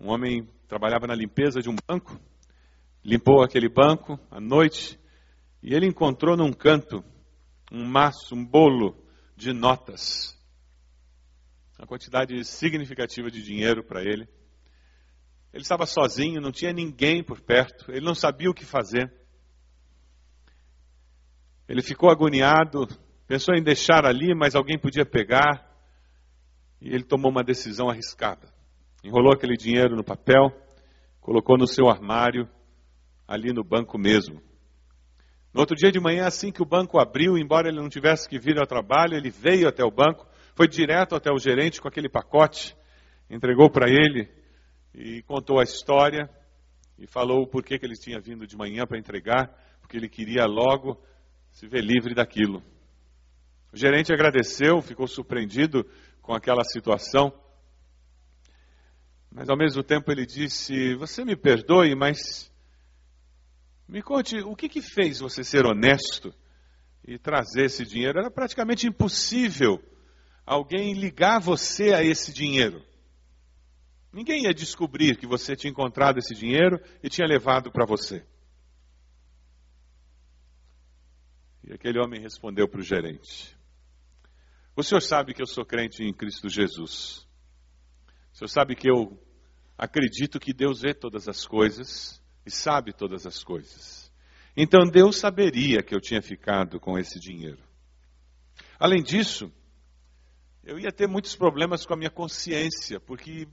Um 0.00 0.08
homem 0.08 0.48
trabalhava 0.66 1.06
na 1.06 1.14
limpeza 1.14 1.60
de 1.60 1.68
um 1.68 1.76
banco, 1.86 2.18
limpou 3.04 3.42
aquele 3.42 3.68
banco 3.68 4.18
à 4.30 4.40
noite 4.40 4.98
e 5.62 5.74
ele 5.74 5.84
encontrou 5.84 6.38
num 6.38 6.54
canto 6.54 7.04
um 7.70 7.84
maço, 7.84 8.34
um 8.34 8.42
bolo 8.42 8.96
de 9.36 9.52
notas. 9.52 10.34
Uma 11.78 11.86
quantidade 11.86 12.42
significativa 12.46 13.30
de 13.30 13.42
dinheiro 13.42 13.84
para 13.84 14.00
ele. 14.00 14.26
Ele 15.52 15.62
estava 15.62 15.84
sozinho, 15.84 16.40
não 16.40 16.50
tinha 16.50 16.72
ninguém 16.72 17.22
por 17.22 17.42
perto, 17.42 17.92
ele 17.92 18.06
não 18.06 18.14
sabia 18.14 18.48
o 18.48 18.54
que 18.54 18.64
fazer. 18.64 19.12
Ele 21.68 21.82
ficou 21.82 22.08
agoniado, 22.08 22.88
pensou 23.26 23.54
em 23.54 23.62
deixar 23.62 24.06
ali, 24.06 24.34
mas 24.34 24.54
alguém 24.54 24.78
podia 24.78 25.04
pegar. 25.04 25.65
E 26.80 26.88
ele 26.88 27.04
tomou 27.04 27.30
uma 27.30 27.42
decisão 27.44 27.88
arriscada. 27.88 28.52
Enrolou 29.02 29.32
aquele 29.32 29.56
dinheiro 29.56 29.96
no 29.96 30.04
papel, 30.04 30.50
colocou 31.20 31.56
no 31.56 31.66
seu 31.66 31.88
armário, 31.88 32.48
ali 33.26 33.52
no 33.52 33.64
banco 33.64 33.98
mesmo. 33.98 34.40
No 35.52 35.60
outro 35.60 35.74
dia 35.74 35.90
de 35.90 35.98
manhã, 35.98 36.26
assim 36.26 36.52
que 36.52 36.62
o 36.62 36.66
banco 36.66 36.98
abriu, 36.98 37.38
embora 37.38 37.68
ele 37.68 37.80
não 37.80 37.88
tivesse 37.88 38.28
que 38.28 38.38
vir 38.38 38.58
ao 38.58 38.66
trabalho, 38.66 39.14
ele 39.14 39.30
veio 39.30 39.66
até 39.66 39.82
o 39.82 39.90
banco, 39.90 40.26
foi 40.54 40.68
direto 40.68 41.14
até 41.14 41.30
o 41.32 41.38
gerente 41.38 41.80
com 41.80 41.88
aquele 41.88 42.08
pacote, 42.08 42.76
entregou 43.30 43.70
para 43.70 43.88
ele 43.88 44.28
e 44.94 45.22
contou 45.22 45.58
a 45.58 45.62
história 45.62 46.28
e 46.98 47.06
falou 47.06 47.42
o 47.42 47.46
porquê 47.46 47.78
que 47.78 47.86
ele 47.86 47.96
tinha 47.96 48.20
vindo 48.20 48.46
de 48.46 48.56
manhã 48.56 48.86
para 48.86 48.98
entregar, 48.98 49.50
porque 49.80 49.96
ele 49.96 50.08
queria 50.08 50.46
logo 50.46 51.00
se 51.50 51.66
ver 51.66 51.82
livre 51.82 52.14
daquilo. 52.14 52.62
O 53.76 53.78
gerente 53.78 54.10
agradeceu, 54.10 54.80
ficou 54.80 55.06
surpreendido 55.06 55.84
com 56.22 56.32
aquela 56.32 56.64
situação, 56.64 57.30
mas 59.30 59.50
ao 59.50 59.56
mesmo 59.56 59.82
tempo 59.82 60.10
ele 60.10 60.24
disse: 60.24 60.94
Você 60.94 61.26
me 61.26 61.36
perdoe, 61.36 61.94
mas 61.94 62.50
me 63.86 64.00
conte, 64.00 64.38
o 64.38 64.56
que, 64.56 64.66
que 64.66 64.80
fez 64.80 65.20
você 65.20 65.44
ser 65.44 65.66
honesto 65.66 66.34
e 67.06 67.18
trazer 67.18 67.66
esse 67.66 67.84
dinheiro? 67.84 68.18
Era 68.18 68.30
praticamente 68.30 68.86
impossível 68.86 69.78
alguém 70.46 70.94
ligar 70.94 71.38
você 71.38 71.92
a 71.92 72.02
esse 72.02 72.32
dinheiro. 72.32 72.82
Ninguém 74.10 74.44
ia 74.44 74.54
descobrir 74.54 75.18
que 75.18 75.26
você 75.26 75.54
tinha 75.54 75.70
encontrado 75.70 76.16
esse 76.16 76.34
dinheiro 76.34 76.80
e 77.02 77.10
tinha 77.10 77.28
levado 77.28 77.70
para 77.70 77.84
você. 77.84 78.24
E 81.62 81.74
aquele 81.74 81.98
homem 81.98 82.22
respondeu 82.22 82.66
para 82.66 82.80
o 82.80 82.82
gerente: 82.82 83.55
O 84.76 84.82
senhor 84.82 85.00
sabe 85.00 85.32
que 85.32 85.40
eu 85.40 85.46
sou 85.46 85.64
crente 85.64 86.04
em 86.04 86.12
Cristo 86.12 86.50
Jesus. 86.50 87.26
O 88.30 88.36
senhor 88.36 88.48
sabe 88.48 88.76
que 88.76 88.86
eu 88.90 89.18
acredito 89.78 90.38
que 90.38 90.52
Deus 90.52 90.82
vê 90.82 90.92
todas 90.92 91.26
as 91.28 91.46
coisas 91.46 92.22
e 92.44 92.50
sabe 92.50 92.92
todas 92.92 93.26
as 93.26 93.42
coisas. 93.42 94.12
Então 94.54 94.86
Deus 94.86 95.16
saberia 95.16 95.82
que 95.82 95.94
eu 95.94 96.00
tinha 96.00 96.20
ficado 96.20 96.78
com 96.78 96.98
esse 96.98 97.18
dinheiro. 97.18 97.62
Além 98.78 99.02
disso, 99.02 99.50
eu 100.62 100.78
ia 100.78 100.92
ter 100.92 101.08
muitos 101.08 101.34
problemas 101.34 101.86
com 101.86 101.94
a 101.94 101.96
minha 101.96 102.10
consciência, 102.10 103.00
porque 103.00 103.48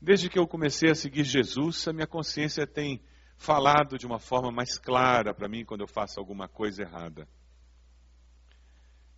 desde 0.00 0.30
que 0.30 0.38
eu 0.38 0.46
comecei 0.46 0.90
a 0.90 0.94
seguir 0.94 1.24
Jesus, 1.24 1.86
a 1.86 1.92
minha 1.92 2.06
consciência 2.06 2.66
tem 2.66 3.02
falado 3.36 3.98
de 3.98 4.06
uma 4.06 4.18
forma 4.18 4.50
mais 4.50 4.78
clara 4.78 5.34
para 5.34 5.46
mim 5.46 5.62
quando 5.62 5.82
eu 5.82 5.88
faço 5.88 6.18
alguma 6.18 6.48
coisa 6.48 6.82
errada. 6.82 7.28